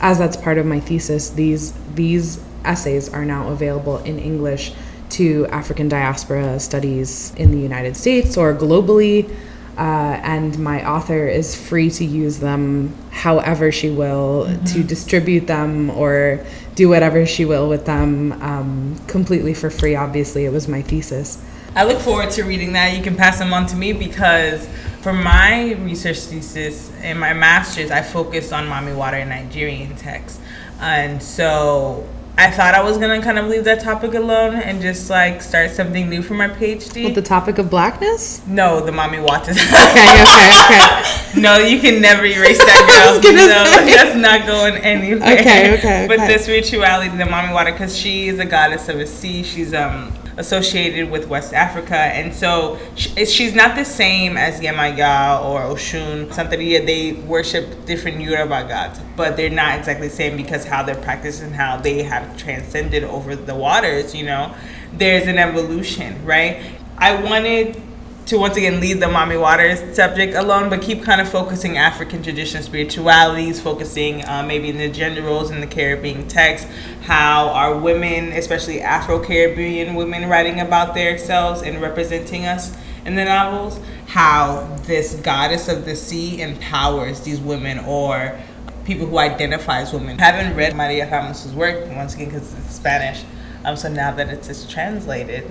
As 0.00 0.18
that's 0.18 0.36
part 0.36 0.58
of 0.58 0.66
my 0.66 0.80
thesis, 0.80 1.30
these 1.30 1.72
these 1.94 2.42
essays 2.64 3.08
are 3.08 3.24
now 3.24 3.48
available 3.48 3.98
in 3.98 4.18
English 4.18 4.72
to 5.10 5.46
African 5.46 5.88
diaspora 5.88 6.58
studies 6.58 7.32
in 7.36 7.52
the 7.52 7.58
United 7.58 7.96
States 7.96 8.36
or 8.36 8.54
globally. 8.54 9.30
Uh, 9.78 10.18
and 10.22 10.58
my 10.58 10.88
author 10.88 11.28
is 11.28 11.54
free 11.54 11.90
to 11.90 12.04
use 12.04 12.38
them 12.38 12.96
however 13.10 13.70
she 13.70 13.90
will 13.90 14.46
mm-hmm. 14.46 14.64
to 14.64 14.82
distribute 14.82 15.46
them 15.46 15.90
or 15.90 16.44
do 16.74 16.88
whatever 16.88 17.26
she 17.26 17.44
will 17.44 17.68
with 17.68 17.84
them 17.84 18.32
um, 18.42 18.98
completely 19.06 19.52
for 19.52 19.68
free. 19.68 19.94
Obviously, 19.94 20.46
it 20.46 20.52
was 20.52 20.66
my 20.66 20.80
thesis. 20.80 21.42
I 21.76 21.84
look 21.84 21.98
forward 22.00 22.30
to 22.30 22.44
reading 22.44 22.72
that. 22.72 22.96
You 22.96 23.02
can 23.02 23.14
pass 23.14 23.38
them 23.38 23.52
on 23.52 23.66
to 23.66 23.76
me 23.76 23.92
because 23.92 24.66
for 25.02 25.12
my 25.12 25.74
research 25.74 26.20
thesis 26.20 26.90
and 27.02 27.20
my 27.20 27.34
master's, 27.34 27.90
I 27.90 28.00
focused 28.00 28.50
on 28.50 28.66
Mami 28.66 28.96
Wata 28.96 29.20
and 29.20 29.28
Nigerian 29.28 29.94
texts. 29.94 30.40
And 30.80 31.22
so 31.22 32.08
I 32.38 32.50
thought 32.50 32.74
I 32.74 32.82
was 32.82 32.96
gonna 32.96 33.20
kind 33.20 33.38
of 33.38 33.48
leave 33.48 33.64
that 33.64 33.80
topic 33.80 34.14
alone 34.14 34.54
and 34.54 34.80
just 34.80 35.10
like 35.10 35.42
start 35.42 35.70
something 35.70 36.08
new 36.08 36.22
for 36.22 36.32
my 36.32 36.48
PhD. 36.48 37.04
With 37.04 37.14
the 37.14 37.20
topic 37.20 37.58
of 37.58 37.68
blackness? 37.68 38.40
No, 38.46 38.80
the 38.80 38.92
Mami 38.92 39.22
Wata. 39.22 39.50
okay, 39.50 40.22
okay, 40.22 40.48
okay. 40.64 41.40
no, 41.42 41.58
you 41.58 41.78
can 41.78 42.00
never 42.00 42.24
erase 42.24 42.56
that 42.56 43.20
girl. 43.22 43.32
no, 43.34 43.86
say. 43.86 43.94
that's 43.94 44.16
not 44.16 44.46
going 44.46 44.76
anywhere. 44.82 45.40
Okay, 45.40 45.76
okay. 45.76 46.06
But 46.08 46.20
okay. 46.20 46.32
the 46.32 46.42
spirituality, 46.42 47.14
the 47.14 47.24
Mami 47.24 47.48
Wata, 47.48 47.72
because 47.72 47.94
she 47.94 48.28
is 48.28 48.38
a 48.38 48.46
goddess 48.46 48.88
of 48.88 48.96
the 48.96 49.06
sea. 49.06 49.42
She's 49.42 49.74
um 49.74 50.10
associated 50.38 51.10
with 51.10 51.28
West 51.28 51.54
Africa, 51.54 51.96
and 51.96 52.34
so 52.34 52.78
she's 52.96 53.54
not 53.54 53.74
the 53.74 53.84
same 53.84 54.36
as 54.36 54.60
Yemaya 54.60 55.42
or 55.44 55.60
Oshun. 55.62 56.26
Santeria, 56.26 56.84
they 56.84 57.12
worship 57.26 57.86
different 57.86 58.20
Yoruba 58.20 58.66
gods, 58.68 59.00
but 59.16 59.36
they're 59.36 59.50
not 59.50 59.78
exactly 59.78 60.08
the 60.08 60.14
same 60.14 60.36
because 60.36 60.64
how 60.64 60.82
they're 60.82 60.94
practiced 60.94 61.42
and 61.42 61.54
how 61.54 61.76
they 61.78 62.02
have 62.02 62.36
transcended 62.36 63.04
over 63.04 63.34
the 63.34 63.54
waters. 63.54 64.14
You 64.14 64.26
know, 64.26 64.54
there's 64.92 65.26
an 65.26 65.38
evolution, 65.38 66.24
right? 66.24 66.62
I 66.98 67.14
wanted 67.22 67.80
to 68.26 68.36
once 68.38 68.56
again 68.56 68.80
leave 68.80 68.98
the 68.98 69.06
Mami 69.06 69.38
Wata's 69.40 69.94
subject 69.94 70.34
alone, 70.34 70.68
but 70.68 70.82
keep 70.82 71.04
kind 71.04 71.20
of 71.20 71.28
focusing 71.28 71.78
African 71.78 72.24
tradition 72.24 72.60
spiritualities, 72.60 73.60
focusing 73.60 74.24
uh, 74.24 74.42
maybe 74.42 74.68
in 74.68 74.78
the 74.78 74.88
gender 74.88 75.22
roles 75.22 75.52
in 75.52 75.60
the 75.60 75.66
Caribbean 75.66 76.26
text, 76.26 76.66
how 77.02 77.50
are 77.50 77.78
women, 77.78 78.32
especially 78.32 78.80
Afro 78.80 79.22
Caribbean 79.22 79.94
women, 79.94 80.28
writing 80.28 80.58
about 80.58 80.92
themselves 80.94 81.62
and 81.62 81.80
representing 81.80 82.46
us 82.46 82.76
in 83.04 83.14
the 83.14 83.24
novels, 83.24 83.78
how 84.08 84.76
this 84.82 85.14
goddess 85.14 85.68
of 85.68 85.84
the 85.84 85.94
sea 85.94 86.42
empowers 86.42 87.20
these 87.20 87.38
women 87.38 87.78
or 87.80 88.36
people 88.84 89.06
who 89.06 89.18
identify 89.18 89.82
as 89.82 89.92
women. 89.92 90.18
I 90.18 90.24
haven't 90.24 90.56
read 90.56 90.74
Maria 90.74 91.08
Ramos's 91.08 91.54
work 91.54 91.86
once 91.94 92.14
again 92.14 92.30
because 92.30 92.52
it's 92.58 92.74
Spanish, 92.74 93.22
um, 93.64 93.76
so 93.76 93.88
now 93.88 94.10
that 94.16 94.30
it's, 94.30 94.48
it's 94.48 94.68
translated. 94.68 95.48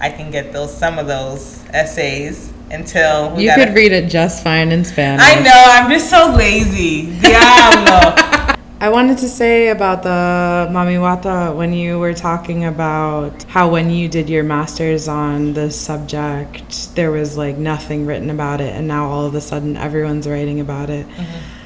I 0.00 0.10
can 0.10 0.30
get 0.30 0.52
those 0.52 0.76
some 0.76 0.98
of 0.98 1.06
those 1.06 1.64
essays 1.70 2.52
until 2.70 3.38
you 3.38 3.52
could 3.54 3.74
read 3.74 3.92
it 3.92 4.08
just 4.08 4.44
fine 4.44 4.70
in 4.70 4.84
Spanish. 4.84 5.24
I 5.24 5.40
know. 5.40 5.50
I'm 5.54 5.90
just 5.90 6.10
so 6.10 6.32
lazy. 6.36 7.18
Diablo. 7.20 8.14
I 8.80 8.90
wanted 8.90 9.18
to 9.18 9.28
say 9.28 9.68
about 9.68 10.04
the 10.04 10.70
Mami 10.70 10.98
Wata 11.00 11.56
when 11.56 11.72
you 11.72 11.98
were 11.98 12.14
talking 12.14 12.64
about 12.64 13.42
how 13.44 13.68
when 13.68 13.90
you 13.90 14.08
did 14.08 14.30
your 14.30 14.44
master's 14.44 15.08
on 15.08 15.52
this 15.52 15.78
subject, 15.78 16.94
there 16.94 17.10
was 17.10 17.36
like 17.36 17.56
nothing 17.56 18.06
written 18.06 18.30
about 18.30 18.60
it, 18.60 18.72
and 18.72 18.86
now 18.86 19.08
all 19.08 19.26
of 19.26 19.34
a 19.34 19.40
sudden 19.40 19.76
everyone's 19.76 20.28
writing 20.28 20.60
about 20.60 20.90
it. 20.90 21.08
Mm-hmm. 21.08 21.57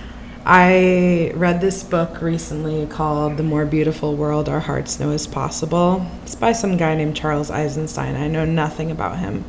I 0.45 1.33
read 1.37 1.61
this 1.61 1.85
book 1.85 2.21
recently 2.21 2.87
called 2.87 3.37
The 3.37 3.45
More 3.45 3.65
Beautiful 3.65 4.17
World 4.17 4.49
Our 4.49 4.59
Hearts 4.59 4.99
Know 4.99 5.11
Is 5.11 5.29
Possible. 5.29 6.05
It's 6.25 6.35
by 6.35 6.53
some 6.53 6.77
guy 6.77 6.97
named 6.97 7.15
Charles 7.15 7.49
Eisenstein. 7.49 8.17
I 8.17 8.27
know 8.27 8.45
nothing 8.45 8.91
about 8.91 9.21
him. 9.21 9.45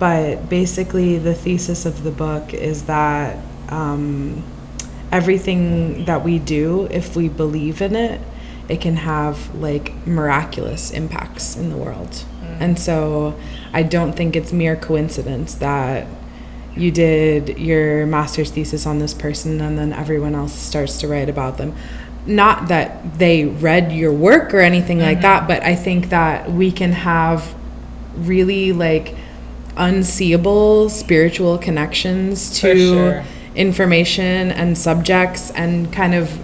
But 0.00 0.48
basically, 0.48 1.16
the 1.18 1.32
thesis 1.32 1.86
of 1.86 2.02
the 2.02 2.10
book 2.10 2.52
is 2.52 2.86
that 2.86 3.38
um, 3.68 4.42
everything 5.12 6.06
that 6.06 6.24
we 6.24 6.40
do, 6.40 6.88
if 6.90 7.14
we 7.14 7.28
believe 7.28 7.80
in 7.80 7.94
it, 7.94 8.20
it 8.68 8.80
can 8.80 8.96
have 8.96 9.54
like 9.54 9.94
miraculous 10.08 10.90
impacts 10.90 11.56
in 11.56 11.70
the 11.70 11.76
world. 11.76 12.24
Mm. 12.42 12.60
And 12.60 12.78
so 12.80 13.38
I 13.72 13.84
don't 13.84 14.14
think 14.14 14.34
it's 14.34 14.52
mere 14.52 14.74
coincidence 14.74 15.54
that 15.54 16.08
you 16.76 16.90
did 16.90 17.58
your 17.58 18.06
master's 18.06 18.50
thesis 18.50 18.86
on 18.86 18.98
this 18.98 19.14
person 19.14 19.60
and 19.60 19.78
then 19.78 19.92
everyone 19.92 20.34
else 20.34 20.52
starts 20.52 20.98
to 20.98 21.08
write 21.08 21.28
about 21.28 21.56
them 21.58 21.74
not 22.26 22.68
that 22.68 23.18
they 23.18 23.44
read 23.44 23.92
your 23.92 24.12
work 24.12 24.52
or 24.52 24.60
anything 24.60 24.98
mm-hmm. 24.98 25.06
like 25.06 25.20
that 25.22 25.46
but 25.46 25.62
i 25.62 25.74
think 25.74 26.10
that 26.10 26.50
we 26.50 26.70
can 26.70 26.92
have 26.92 27.54
really 28.16 28.72
like 28.72 29.14
unseeable 29.76 30.88
spiritual 30.88 31.58
connections 31.58 32.58
to 32.60 32.76
sure. 32.76 33.24
information 33.54 34.50
and 34.52 34.76
subjects 34.76 35.50
and 35.52 35.92
kind 35.92 36.14
of 36.14 36.38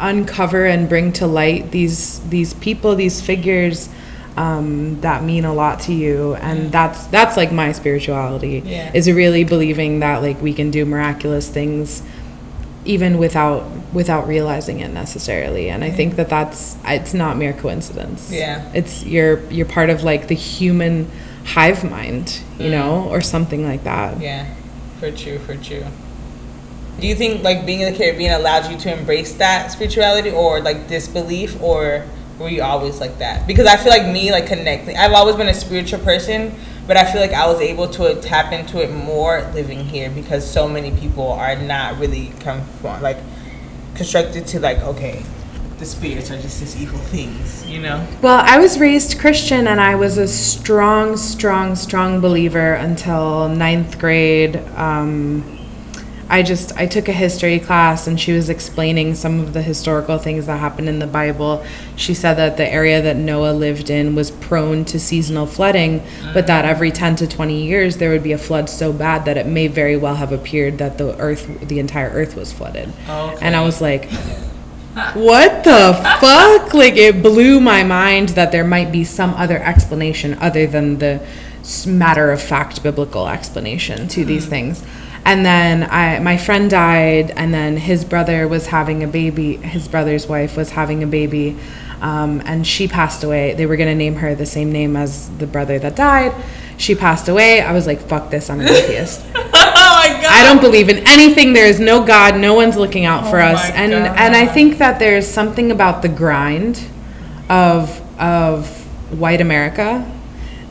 uncover 0.00 0.66
and 0.66 0.88
bring 0.88 1.12
to 1.12 1.26
light 1.26 1.70
these 1.70 2.20
these 2.28 2.52
people 2.54 2.94
these 2.94 3.20
figures 3.20 3.88
um, 4.36 5.00
that 5.00 5.22
mean 5.22 5.44
a 5.44 5.54
lot 5.54 5.80
to 5.80 5.92
you. 5.92 6.34
And 6.34 6.72
that's 6.72 7.06
that's 7.06 7.36
like 7.36 7.52
my 7.52 7.72
spirituality 7.72 8.62
yeah. 8.64 8.90
is 8.94 9.10
really 9.10 9.44
believing 9.44 10.00
that 10.00 10.22
like 10.22 10.40
we 10.40 10.52
can 10.52 10.70
do 10.70 10.84
miraculous 10.84 11.48
things 11.48 12.02
even 12.84 13.18
without 13.18 13.64
without 13.92 14.26
realizing 14.26 14.80
it 14.80 14.88
necessarily. 14.88 15.70
And 15.70 15.84
i 15.84 15.90
think 15.90 16.16
that 16.16 16.28
that's 16.28 16.76
it's 16.84 17.14
not 17.14 17.36
mere 17.36 17.52
coincidence. 17.52 18.30
Yeah. 18.30 18.70
It's 18.74 19.04
you're 19.04 19.40
you're 19.50 19.66
part 19.66 19.90
of 19.90 20.02
like 20.02 20.28
the 20.28 20.34
human 20.34 21.10
hive 21.44 21.84
mind 21.84 22.40
you 22.58 22.68
mm. 22.68 22.70
know 22.70 23.08
or 23.10 23.20
something 23.20 23.64
like 23.64 23.84
that. 23.84 24.20
Yeah. 24.20 24.52
For 24.98 25.10
true 25.10 25.38
for 25.38 25.56
true. 25.56 25.84
Do 27.00 27.06
you 27.08 27.14
think 27.14 27.42
like 27.42 27.66
being 27.66 27.80
in 27.80 27.92
the 27.92 27.98
caribbean 27.98 28.32
allowed 28.32 28.70
you 28.70 28.78
to 28.78 28.96
embrace 28.96 29.34
that 29.34 29.72
spirituality 29.72 30.30
or 30.30 30.60
like 30.60 30.86
disbelief 30.88 31.60
or 31.60 32.06
were 32.38 32.48
you 32.48 32.62
always 32.62 33.00
like 33.00 33.18
that? 33.18 33.46
Because 33.46 33.66
I 33.66 33.76
feel 33.76 33.90
like 33.90 34.06
me, 34.06 34.32
like 34.32 34.46
connecting, 34.46 34.96
I've 34.96 35.12
always 35.12 35.36
been 35.36 35.48
a 35.48 35.54
spiritual 35.54 36.00
person, 36.00 36.54
but 36.86 36.96
I 36.96 37.10
feel 37.10 37.20
like 37.20 37.32
I 37.32 37.46
was 37.46 37.60
able 37.60 37.88
to 37.88 38.20
tap 38.20 38.52
into 38.52 38.82
it 38.82 38.92
more 38.92 39.48
living 39.54 39.84
here 39.84 40.10
because 40.10 40.48
so 40.48 40.68
many 40.68 40.90
people 40.92 41.32
are 41.32 41.56
not 41.56 41.98
really 41.98 42.32
conform, 42.40 43.02
like 43.02 43.18
constructed 43.94 44.46
to 44.48 44.60
like, 44.60 44.78
okay, 44.78 45.22
the 45.78 45.86
spirits 45.86 46.30
are 46.30 46.40
just 46.40 46.60
these 46.60 46.80
evil 46.80 46.98
things, 46.98 47.66
you 47.66 47.80
know? 47.80 48.06
Well, 48.22 48.42
I 48.44 48.58
was 48.58 48.78
raised 48.78 49.18
Christian 49.18 49.66
and 49.66 49.80
I 49.80 49.94
was 49.94 50.18
a 50.18 50.28
strong, 50.28 51.16
strong, 51.16 51.74
strong 51.74 52.20
believer 52.20 52.74
until 52.74 53.48
ninth 53.48 53.98
grade. 53.98 54.56
Um, 54.76 55.53
I 56.28 56.42
just 56.42 56.76
I 56.76 56.86
took 56.86 57.08
a 57.08 57.12
history 57.12 57.58
class 57.58 58.06
and 58.06 58.18
she 58.18 58.32
was 58.32 58.48
explaining 58.48 59.14
some 59.14 59.40
of 59.40 59.52
the 59.52 59.62
historical 59.62 60.18
things 60.18 60.46
that 60.46 60.58
happened 60.58 60.88
in 60.88 60.98
the 60.98 61.06
Bible. 61.06 61.64
She 61.96 62.14
said 62.14 62.34
that 62.34 62.56
the 62.56 62.70
area 62.70 63.02
that 63.02 63.16
Noah 63.16 63.52
lived 63.52 63.90
in 63.90 64.14
was 64.14 64.30
prone 64.30 64.84
to 64.86 64.98
seasonal 64.98 65.46
flooding, 65.46 66.02
but 66.32 66.46
that 66.46 66.64
every 66.64 66.90
10 66.90 67.16
to 67.16 67.26
20 67.26 67.62
years 67.62 67.98
there 67.98 68.10
would 68.10 68.22
be 68.22 68.32
a 68.32 68.38
flood 68.38 68.70
so 68.70 68.92
bad 68.92 69.24
that 69.26 69.36
it 69.36 69.46
may 69.46 69.66
very 69.66 69.96
well 69.96 70.14
have 70.14 70.32
appeared 70.32 70.78
that 70.78 70.98
the 70.98 71.16
earth 71.18 71.68
the 71.68 71.78
entire 71.78 72.10
earth 72.10 72.36
was 72.36 72.52
flooded. 72.52 72.92
Okay. 73.08 73.38
And 73.40 73.54
I 73.54 73.62
was 73.62 73.80
like 73.80 74.10
what 75.14 75.64
the 75.64 75.92
fuck? 76.20 76.72
Like 76.72 76.96
it 76.96 77.22
blew 77.22 77.60
my 77.60 77.82
mind 77.82 78.30
that 78.30 78.52
there 78.52 78.64
might 78.64 78.92
be 78.92 79.04
some 79.04 79.34
other 79.34 79.58
explanation 79.58 80.34
other 80.34 80.66
than 80.66 80.98
the 80.98 81.26
matter 81.86 82.30
of 82.30 82.40
fact 82.40 82.82
biblical 82.82 83.26
explanation 83.26 84.06
to 84.08 84.24
these 84.24 84.46
mm. 84.46 84.50
things 84.50 84.84
and 85.24 85.44
then 85.44 85.84
I 85.90 86.18
my 86.20 86.36
friend 86.36 86.70
died 86.70 87.30
and 87.30 87.52
then 87.52 87.76
his 87.76 88.04
brother 88.04 88.46
was 88.48 88.66
having 88.66 89.02
a 89.02 89.08
baby 89.08 89.56
his 89.56 89.88
brother's 89.88 90.26
wife 90.26 90.56
was 90.56 90.70
having 90.70 91.02
a 91.02 91.06
baby 91.06 91.56
um, 92.00 92.42
and 92.44 92.66
she 92.66 92.86
passed 92.88 93.24
away 93.24 93.54
they 93.54 93.66
were 93.66 93.76
going 93.76 93.88
to 93.88 93.94
name 93.94 94.16
her 94.16 94.34
the 94.34 94.46
same 94.46 94.70
name 94.72 94.96
as 94.96 95.30
the 95.38 95.46
brother 95.46 95.78
that 95.78 95.96
died 95.96 96.34
she 96.76 96.94
passed 96.94 97.28
away 97.28 97.60
i 97.62 97.72
was 97.72 97.86
like 97.86 98.00
fuck 98.00 98.30
this 98.30 98.50
i'm 98.50 98.60
an 98.60 98.68
atheist 98.78 99.22
oh 99.34 99.40
my 99.52 100.08
god 100.22 100.24
I 100.26 100.42
don't 100.42 100.60
believe 100.60 100.88
in 100.88 100.98
anything. 101.06 101.52
There 101.54 101.66
is 101.66 101.78
no 101.80 102.04
God. 102.04 102.36
No 102.38 102.54
one's 102.54 102.76
looking 102.76 103.04
out 103.06 103.30
for 103.30 103.40
Oh 103.40 103.46
us. 103.46 103.70
my 103.70 103.76
And 103.76 103.92
God. 103.92 104.16
and 104.18 104.34
I 104.36 104.46
think 104.46 104.78
that 104.78 104.98
there's 104.98 105.26
something 105.26 105.70
about 105.70 106.02
the 106.02 106.08
grind 106.08 106.82
of 107.48 108.00
of 108.20 108.68
white 109.18 109.40
America 109.40 110.04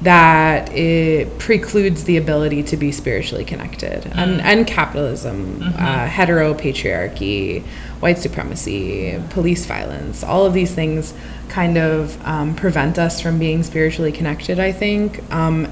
that 0.03 0.71
it 0.73 1.39
precludes 1.39 2.03
the 2.03 2.17
ability 2.17 2.61
to 2.61 2.77
be 2.77 2.91
spiritually 2.91 3.45
connected. 3.45 4.05
And, 4.13 4.41
and 4.41 4.67
capitalism 4.67 5.61
uh, 5.63 6.07
hetero 6.07 6.53
patriarchy 6.53 7.63
white 7.99 8.17
supremacy 8.17 9.21
police 9.29 9.65
violence 9.65 10.23
all 10.23 10.45
of 10.45 10.53
these 10.53 10.73
things 10.73 11.13
kind 11.49 11.77
of 11.77 12.21
um, 12.25 12.55
prevent 12.55 12.99
us 12.99 13.21
from 13.21 13.39
being 13.39 13.63
spiritually 13.63 14.11
connected 14.11 14.59
i 14.59 14.71
think 14.71 15.21
um, 15.31 15.67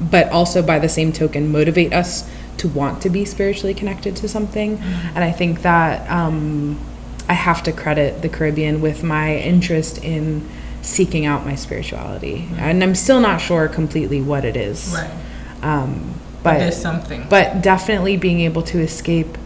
but 0.00 0.28
also 0.30 0.62
by 0.62 0.78
the 0.78 0.88
same 0.88 1.12
token 1.12 1.50
motivate 1.50 1.92
us 1.92 2.28
to 2.58 2.68
want 2.68 3.02
to 3.02 3.10
be 3.10 3.24
spiritually 3.24 3.74
connected 3.74 4.16
to 4.16 4.28
something. 4.28 4.78
And 5.14 5.24
i 5.24 5.32
think 5.32 5.62
that 5.62 6.08
um, 6.10 6.78
i 7.28 7.34
have 7.34 7.62
to 7.62 7.72
credit 7.72 8.22
the 8.22 8.28
caribbean 8.28 8.80
with 8.80 9.02
my 9.02 9.36
interest 9.36 9.98
in 10.04 10.48
seeking 10.82 11.26
out 11.26 11.44
my 11.44 11.54
spirituality 11.54 12.48
and 12.56 12.82
i'm 12.82 12.94
still 12.94 13.20
not 13.20 13.40
sure 13.40 13.68
completely 13.68 14.20
what 14.22 14.44
it 14.44 14.56
is 14.56 14.92
Right. 14.94 15.10
um, 15.62 16.14
But 16.42 16.52
but 16.54 16.58
there's 16.60 16.76
something. 16.80 17.26
but 17.28 17.62
definitely 17.62 18.16
being 18.16 18.40
able 18.40 18.62
to 18.62 18.78
escape 18.80 19.36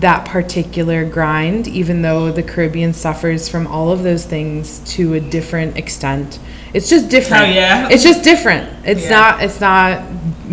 that 0.00 0.24
particular 0.26 1.04
grind, 1.08 1.68
even 1.68 2.02
though 2.02 2.32
the 2.32 2.42
Caribbean 2.42 2.92
suffers 2.92 3.48
from 3.48 3.68
all 3.68 3.92
of 3.92 4.02
those 4.02 4.24
things 4.26 4.80
to 4.80 5.14
a 5.14 5.20
different 5.20 5.76
extent. 5.76 6.40
It's 6.74 6.90
just 6.90 7.08
different. 7.08 7.44
Oh, 7.44 7.46
yeah? 7.46 7.88
It's 7.88 8.02
just 8.02 8.24
different. 8.24 8.68
It's 8.84 9.04
Yeah. 9.04 9.10
not. 9.10 9.42
It's 9.44 9.60
not 9.60 10.02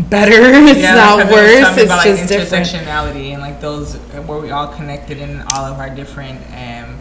better. 0.09 0.33
It's 0.69 0.79
Yeah, 0.81 0.93
not 0.93 1.17
because 1.17 1.31
it 1.31 1.33
was 1.33 1.63
worse. 1.65 1.77
It's 1.77 1.85
about, 1.85 2.03
just 2.03 2.19
like, 2.21 2.29
different. 2.29 2.67
intersectionality 2.67 3.33
and 3.33 3.41
like 3.41 3.59
those 3.59 3.95
where 3.95 4.37
we 4.39 4.51
all 4.51 4.67
connected 4.67 5.17
in 5.17 5.41
all 5.55 5.65
of 5.65 5.79
our 5.79 5.89
different 5.89 6.39
um, 6.55 6.92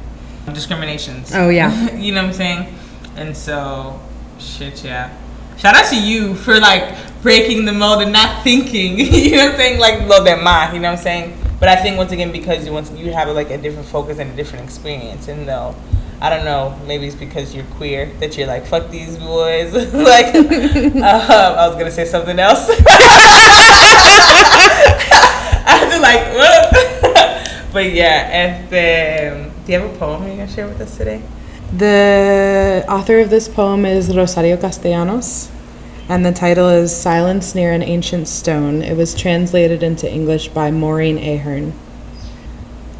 discriminations. 0.53 1.33
Oh 1.35 1.49
yeah. 1.49 1.91
you 1.97 2.13
know 2.13 2.23
what 2.23 2.29
I'm 2.29 2.35
saying? 2.35 2.75
And 3.17 3.37
so, 3.37 4.01
shit, 4.39 4.85
yeah. 4.85 5.17
Shout 5.59 5.75
out 5.75 5.89
to 5.91 6.01
you 6.01 6.35
for 6.35 6.59
like 6.59 6.97
breaking 7.23 7.65
the 7.65 7.73
mold 7.73 8.03
and 8.03 8.13
not 8.13 8.43
thinking. 8.43 8.99
you 8.99 9.37
know 9.37 9.45
what 9.45 9.53
I'm 9.53 9.57
saying? 9.57 9.79
Like 9.81 10.09
lo 10.09 10.25
demás. 10.25 10.73
You 10.73 10.81
know 10.81 10.91
what 10.91 10.99
I'm 10.99 11.03
saying? 11.05 11.39
But 11.61 11.69
I 11.69 11.77
think 11.77 11.97
once 11.97 12.11
again 12.11 12.33
because 12.33 12.67
you 12.67 12.73
once 12.73 12.91
you 12.91 13.13
have 13.13 13.29
like 13.29 13.51
a 13.51 13.59
different 13.59 13.87
focus 13.87 14.19
and 14.19 14.33
a 14.33 14.37
different 14.37 14.65
experience, 14.65 15.29
and 15.29 15.47
though. 15.47 15.75
I 16.23 16.31
don't 16.31 16.45
know. 16.45 16.79
Maybe 16.87 17.09
it's 17.09 17.17
because 17.17 17.53
you're 17.53 17.65
queer 17.75 18.07
that 18.21 18.39
you're 18.39 18.47
like 18.47 18.65
fuck 18.65 18.91
these 18.91 19.19
boys. 19.19 19.75
like, 19.93 20.33
um, 20.37 21.03
I 21.03 21.67
was 21.67 21.75
gonna 21.77 21.91
say 21.91 22.05
something 22.05 22.39
else. 22.39 22.69
I 25.65 25.83
was 25.85 26.01
like, 26.01 26.23
what? 26.39 27.73
but 27.73 27.93
yeah, 27.93 28.29
and 28.31 29.49
um, 29.49 29.52
do 29.65 29.73
you 29.73 29.79
have 29.79 29.95
a 29.95 29.99
poem 29.99 30.27
you're 30.27 30.37
gonna 30.37 30.49
share 30.49 30.67
with 30.67 30.81
us 30.81 30.97
today? 30.97 31.23
The 31.77 32.85
author 32.89 33.21
of 33.21 33.31
this 33.31 33.49
poem 33.49 33.87
is 33.87 34.15
Rosario 34.15 34.57
Castellanos, 34.57 35.51
and 36.09 36.27
the 36.27 36.33
title 36.33 36.69
is 36.69 36.95
Silence 36.95 37.55
Near 37.55 37.73
an 37.73 37.83
Ancient 37.83 38.27
Stone. 38.27 38.83
It 38.83 38.97
was 38.97 39.15
translated 39.15 39.83
into 39.83 40.11
English 40.11 40.49
by 40.49 40.71
Maureen 40.71 41.17
Ahern. 41.17 41.73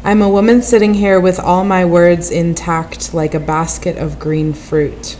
I'm 0.05 0.21
a 0.21 0.29
woman 0.29 0.61
sitting 0.61 0.95
here 0.95 1.19
with 1.19 1.39
all 1.39 1.65
my 1.65 1.83
words 1.83 2.31
intact 2.31 3.13
like 3.13 3.33
a 3.33 3.39
basket 3.39 3.97
of 3.97 4.19
green 4.19 4.53
fruit. 4.53 5.17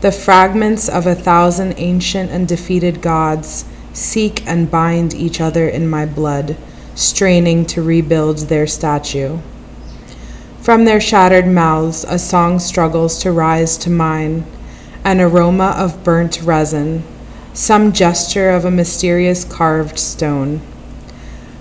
The 0.00 0.12
fragments 0.12 0.88
of 0.88 1.06
a 1.06 1.14
thousand 1.14 1.74
ancient 1.76 2.30
and 2.30 2.48
defeated 2.48 3.02
gods 3.02 3.64
seek 3.92 4.46
and 4.46 4.70
bind 4.70 5.12
each 5.14 5.40
other 5.40 5.68
in 5.68 5.88
my 5.88 6.06
blood, 6.06 6.56
straining 6.94 7.66
to 7.66 7.82
rebuild 7.82 8.38
their 8.38 8.66
statue. 8.66 9.38
From 10.64 10.86
their 10.86 10.98
shattered 10.98 11.46
mouths, 11.46 12.06
a 12.08 12.18
song 12.18 12.58
struggles 12.58 13.18
to 13.18 13.30
rise 13.30 13.76
to 13.76 13.90
mine, 13.90 14.46
an 15.04 15.20
aroma 15.20 15.74
of 15.76 16.02
burnt 16.02 16.40
resin, 16.40 17.04
some 17.52 17.92
gesture 17.92 18.48
of 18.48 18.64
a 18.64 18.70
mysterious 18.70 19.44
carved 19.44 19.98
stone. 19.98 20.62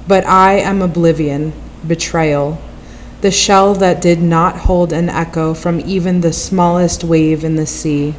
But 0.07 0.25
I 0.25 0.53
am 0.53 0.81
oblivion, 0.81 1.51
betrayal, 1.85 2.61
the 3.19 3.29
shell 3.29 3.73
that 3.73 3.99
did 3.99 4.21
not 4.21 4.59
hold 4.59 4.93
an 4.93 5.09
echo 5.09 5.53
from 5.53 5.81
even 5.81 6.21
the 6.21 6.31
smallest 6.31 7.03
wave 7.03 7.43
in 7.43 7.57
the 7.57 7.67
sea. 7.67 8.15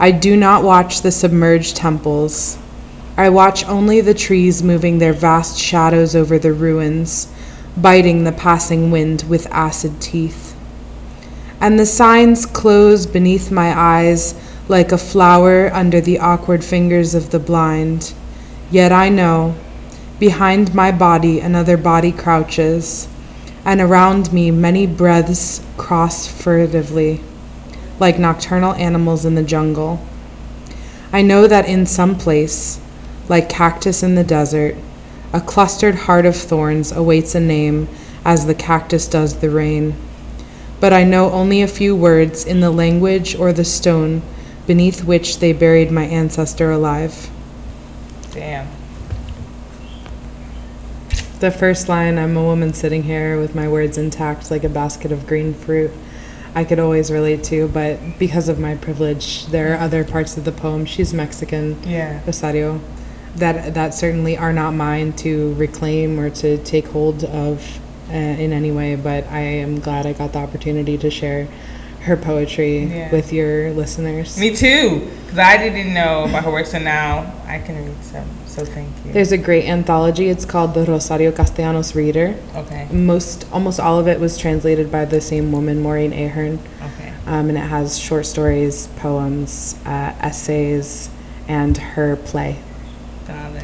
I 0.00 0.12
do 0.12 0.34
not 0.34 0.64
watch 0.64 1.02
the 1.02 1.12
submerged 1.12 1.76
temples. 1.76 2.56
I 3.18 3.28
watch 3.28 3.66
only 3.66 4.00
the 4.00 4.14
trees 4.14 4.62
moving 4.62 4.96
their 4.96 5.12
vast 5.12 5.58
shadows 5.58 6.16
over 6.16 6.38
the 6.38 6.54
ruins, 6.54 7.28
biting 7.76 8.24
the 8.24 8.32
passing 8.32 8.90
wind 8.90 9.24
with 9.28 9.46
acid 9.50 10.00
teeth. 10.00 10.56
And 11.60 11.78
the 11.78 11.86
signs 11.86 12.46
close 12.46 13.06
beneath 13.06 13.50
my 13.50 13.76
eyes 13.76 14.34
like 14.68 14.92
a 14.92 14.98
flower 14.98 15.70
under 15.72 16.00
the 16.00 16.18
awkward 16.18 16.64
fingers 16.64 17.14
of 17.14 17.30
the 17.30 17.38
blind. 17.38 18.14
Yet 18.70 18.92
I 18.92 19.08
know, 19.08 19.54
behind 20.18 20.74
my 20.74 20.90
body 20.90 21.40
another 21.40 21.76
body 21.76 22.12
crouches, 22.12 23.08
and 23.64 23.80
around 23.80 24.32
me 24.32 24.50
many 24.50 24.86
breaths 24.86 25.64
cross 25.76 26.26
furtively, 26.26 27.20
like 27.98 28.18
nocturnal 28.18 28.74
animals 28.74 29.24
in 29.24 29.34
the 29.34 29.42
jungle. 29.42 30.04
I 31.12 31.22
know 31.22 31.46
that 31.46 31.68
in 31.68 31.86
some 31.86 32.16
place, 32.18 32.80
like 33.28 33.48
cactus 33.48 34.02
in 34.02 34.14
the 34.14 34.24
desert, 34.24 34.76
a 35.34 35.40
clustered 35.40 35.96
heart 35.96 36.24
of 36.24 36.36
thorns 36.36 36.92
awaits 36.92 37.34
a 37.34 37.40
name 37.40 37.88
as 38.24 38.46
the 38.46 38.54
cactus 38.54 39.08
does 39.08 39.40
the 39.40 39.50
rain. 39.50 39.96
But 40.78 40.92
I 40.92 41.02
know 41.02 41.32
only 41.32 41.60
a 41.60 41.66
few 41.66 41.96
words 41.96 42.44
in 42.44 42.60
the 42.60 42.70
language 42.70 43.34
or 43.34 43.52
the 43.52 43.64
stone 43.64 44.22
beneath 44.68 45.02
which 45.02 45.40
they 45.40 45.52
buried 45.52 45.90
my 45.90 46.04
ancestor 46.04 46.70
alive. 46.70 47.28
Damn. 48.30 48.68
The 51.40 51.50
first 51.50 51.88
line 51.88 52.16
I'm 52.16 52.36
a 52.36 52.42
woman 52.42 52.72
sitting 52.72 53.02
here 53.02 53.38
with 53.38 53.56
my 53.56 53.66
words 53.68 53.98
intact 53.98 54.52
like 54.52 54.62
a 54.62 54.68
basket 54.68 55.10
of 55.10 55.26
green 55.26 55.52
fruit. 55.52 55.90
I 56.54 56.62
could 56.62 56.78
always 56.78 57.10
relate 57.10 57.42
to, 57.44 57.66
but 57.66 57.98
because 58.20 58.48
of 58.48 58.60
my 58.60 58.76
privilege, 58.76 59.46
there 59.46 59.74
are 59.74 59.80
other 59.80 60.04
parts 60.04 60.36
of 60.36 60.44
the 60.44 60.52
poem. 60.52 60.86
She's 60.86 61.12
Mexican, 61.12 61.82
Yeah. 61.82 62.20
Rosario, 62.24 62.80
that 63.36 63.74
that 63.74 63.94
certainly 63.94 64.36
are 64.36 64.52
not 64.52 64.72
mine 64.72 65.12
to 65.14 65.54
reclaim 65.54 66.18
or 66.20 66.30
to 66.30 66.58
take 66.58 66.86
hold 66.88 67.24
of 67.24 67.80
uh, 68.10 68.12
in 68.12 68.52
any 68.52 68.70
way. 68.70 68.96
But 68.96 69.26
I 69.28 69.40
am 69.40 69.80
glad 69.80 70.06
I 70.06 70.12
got 70.12 70.32
the 70.32 70.38
opportunity 70.38 70.96
to 70.98 71.10
share 71.10 71.48
her 72.02 72.16
poetry 72.18 72.84
Yeah. 72.84 73.10
with 73.10 73.32
your 73.32 73.72
listeners. 73.72 74.38
Me 74.38 74.54
too. 74.54 75.08
Because 75.24 75.38
I 75.38 75.56
didn't 75.56 75.94
know 75.94 76.24
about 76.24 76.44
her 76.44 76.50
work, 76.52 76.66
so 76.66 76.78
now 76.78 77.32
I 77.46 77.58
can 77.60 77.76
read 77.82 78.04
some. 78.04 78.28
So 78.46 78.64
thank 78.64 78.88
you. 79.06 79.12
There's 79.12 79.32
a 79.32 79.38
great 79.38 79.64
anthology. 79.64 80.28
It's 80.28 80.44
called 80.44 80.74
the 80.74 80.84
Rosario 80.84 81.32
Castellanos 81.32 81.96
Reader. 81.96 82.36
okay. 82.54 82.86
Most, 82.92 83.46
almost 83.50 83.80
all 83.80 83.98
of 83.98 84.06
it 84.06 84.20
was 84.20 84.36
translated 84.36 84.92
by 84.92 85.06
the 85.06 85.20
same 85.20 85.50
woman, 85.50 85.80
Maureen 85.82 86.12
Ahern, 86.12 86.58
Okay. 86.82 87.12
um, 87.26 87.48
and 87.48 87.56
it 87.56 87.62
has 87.62 87.98
short 87.98 88.26
stories, 88.26 88.86
poems, 88.96 89.74
uh, 89.86 90.12
essays, 90.20 91.08
and 91.48 91.76
her 91.78 92.16
play. 92.16 92.58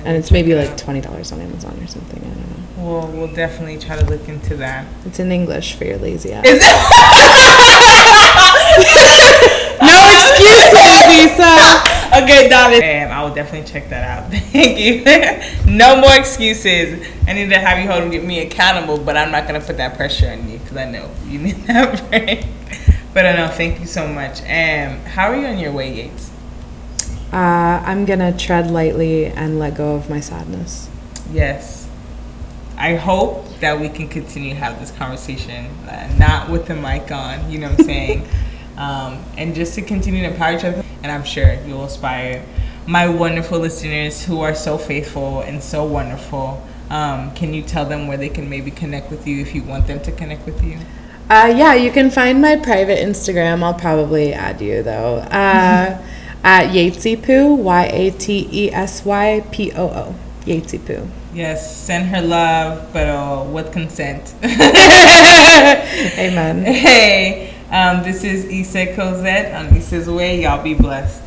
And 0.05 0.17
it's 0.17 0.31
maybe 0.31 0.55
like 0.55 0.77
twenty 0.77 1.01
dollars 1.01 1.33
on 1.33 1.41
Amazon 1.41 1.79
or 1.81 1.87
something. 1.87 2.21
I 2.21 2.25
don't 2.29 2.51
know. 2.51 2.57
We'll, 2.83 3.07
we'll 3.09 3.35
definitely 3.35 3.79
try 3.79 3.99
to 3.99 4.05
look 4.07 4.27
into 4.29 4.57
that. 4.57 4.87
It's 5.05 5.19
in 5.19 5.31
English 5.31 5.75
for 5.75 5.85
your 5.85 5.99
lazy 5.99 6.33
ass. 6.33 6.47
Is 6.47 6.61
it? 6.63 6.65
no 9.83 9.97
excuses, 10.17 11.07
Lisa. 11.09 11.53
okay, 12.23 12.49
darling. 12.49 12.83
And 12.83 13.13
I 13.13 13.23
will 13.23 13.35
definitely 13.35 13.71
check 13.71 13.89
that 13.91 14.05
out. 14.05 14.31
Thank 14.53 14.79
you. 14.79 15.05
no 15.71 15.97
more 16.01 16.15
excuses. 16.17 17.07
I 17.27 17.33
need 17.35 17.51
to 17.51 17.59
have 17.59 17.79
you 17.79 17.91
hold 17.91 18.11
me 18.25 18.41
accountable, 18.41 18.99
but 18.99 19.17
I'm 19.17 19.31
not 19.31 19.47
gonna 19.47 19.61
put 19.61 19.77
that 19.77 19.97
pressure 19.97 20.31
on 20.31 20.49
you 20.49 20.59
because 20.59 20.77
I 20.77 20.91
know 20.91 21.11
you 21.27 21.39
need 21.39 21.57
that 21.67 22.09
break. 22.09 22.47
But 23.13 23.27
I 23.27 23.33
know. 23.35 23.49
Thank 23.49 23.81
you 23.81 23.87
so 23.87 24.07
much. 24.07 24.41
Um, 24.43 25.01
how 25.05 25.31
are 25.31 25.37
you 25.37 25.47
on 25.47 25.59
your 25.59 25.73
way, 25.73 25.93
Yates? 25.93 26.30
Uh, 27.33 27.83
I'm 27.85 28.05
gonna 28.05 28.37
tread 28.37 28.71
lightly 28.71 29.27
and 29.27 29.59
let 29.59 29.77
go 29.77 29.95
of 29.95 30.11
my 30.11 30.21
sadness. 30.21 30.89
Yes. 31.33 31.89
I 32.77 32.95
hope 32.95 33.47
that 33.61 33.79
we 33.79 33.89
can 33.89 34.09
continue 34.09 34.55
to 34.55 34.57
have 34.57 34.81
this 34.81 34.91
conversation, 34.91 35.67
uh, 35.87 36.13
not 36.19 36.49
with 36.49 36.67
the 36.67 36.75
mic 36.75 37.13
on, 37.13 37.51
you 37.51 37.59
know 37.59 37.71
what 37.71 37.81
I'm 37.81 37.85
saying? 37.85 38.29
um, 38.79 39.23
and 39.37 39.55
just 39.55 39.75
to 39.75 39.83
continue 39.83 40.23
to 40.23 40.31
empower 40.31 40.57
each 40.57 40.65
other. 40.65 40.83
And 41.03 41.13
I'm 41.13 41.25
sure 41.25 41.55
you'll 41.67 41.85
inspire 41.85 42.45
my 42.87 43.09
wonderful 43.09 43.59
listeners 43.59 44.25
who 44.25 44.41
are 44.41 44.55
so 44.55 44.79
faithful 44.79 45.41
and 45.43 45.63
so 45.63 45.85
wonderful. 45.85 46.67
Um, 46.89 47.33
can 47.35 47.55
you 47.55 47.63
tell 47.63 47.85
them 47.85 48.09
where 48.09 48.17
they 48.17 48.29
can 48.29 48.49
maybe 48.49 48.71
connect 48.71 49.11
with 49.11 49.27
you 49.27 49.41
if 49.41 49.55
you 49.55 49.63
want 49.63 49.87
them 49.87 50.01
to 50.01 50.13
connect 50.13 50.45
with 50.47 50.65
you? 50.65 50.79
Uh, 51.29 51.53
yeah, 51.55 51.75
you 51.75 51.93
can 51.93 52.11
find 52.11 52.43
my 52.43 52.57
private 52.57 52.99
Instagram. 52.99 53.63
I'll 53.63 53.75
probably 53.75 54.33
add 54.33 54.61
you 54.61 54.83
though. 54.83 55.19
Uh, 55.19 56.03
at 56.43 56.71
Yatesy 56.71 57.23
Poo, 57.23 57.55
Y 57.55 57.85
A 57.93 58.11
T 58.11 58.49
E 58.51 58.73
S 58.73 59.05
Y 59.05 59.45
P 59.51 59.73
O 59.73 59.89
O. 59.89 60.15
Yatesy 60.45 60.85
poo. 60.85 61.09
Yes, 61.35 61.77
send 61.77 62.07
her 62.07 62.23
love, 62.23 62.93
but 62.93 63.09
uh, 63.09 63.45
with 63.45 63.73
consent. 63.73 64.35
Amen. 66.19 66.65
Hey, 66.65 67.55
um, 67.71 68.03
this 68.03 68.25
is 68.25 68.47
Issa 68.47 68.95
Cosette 68.97 69.55
on 69.55 69.77
Issa's 69.77 70.09
Way. 70.09 70.43
Y'all 70.43 70.63
be 70.63 70.75
blessed. 70.75 71.23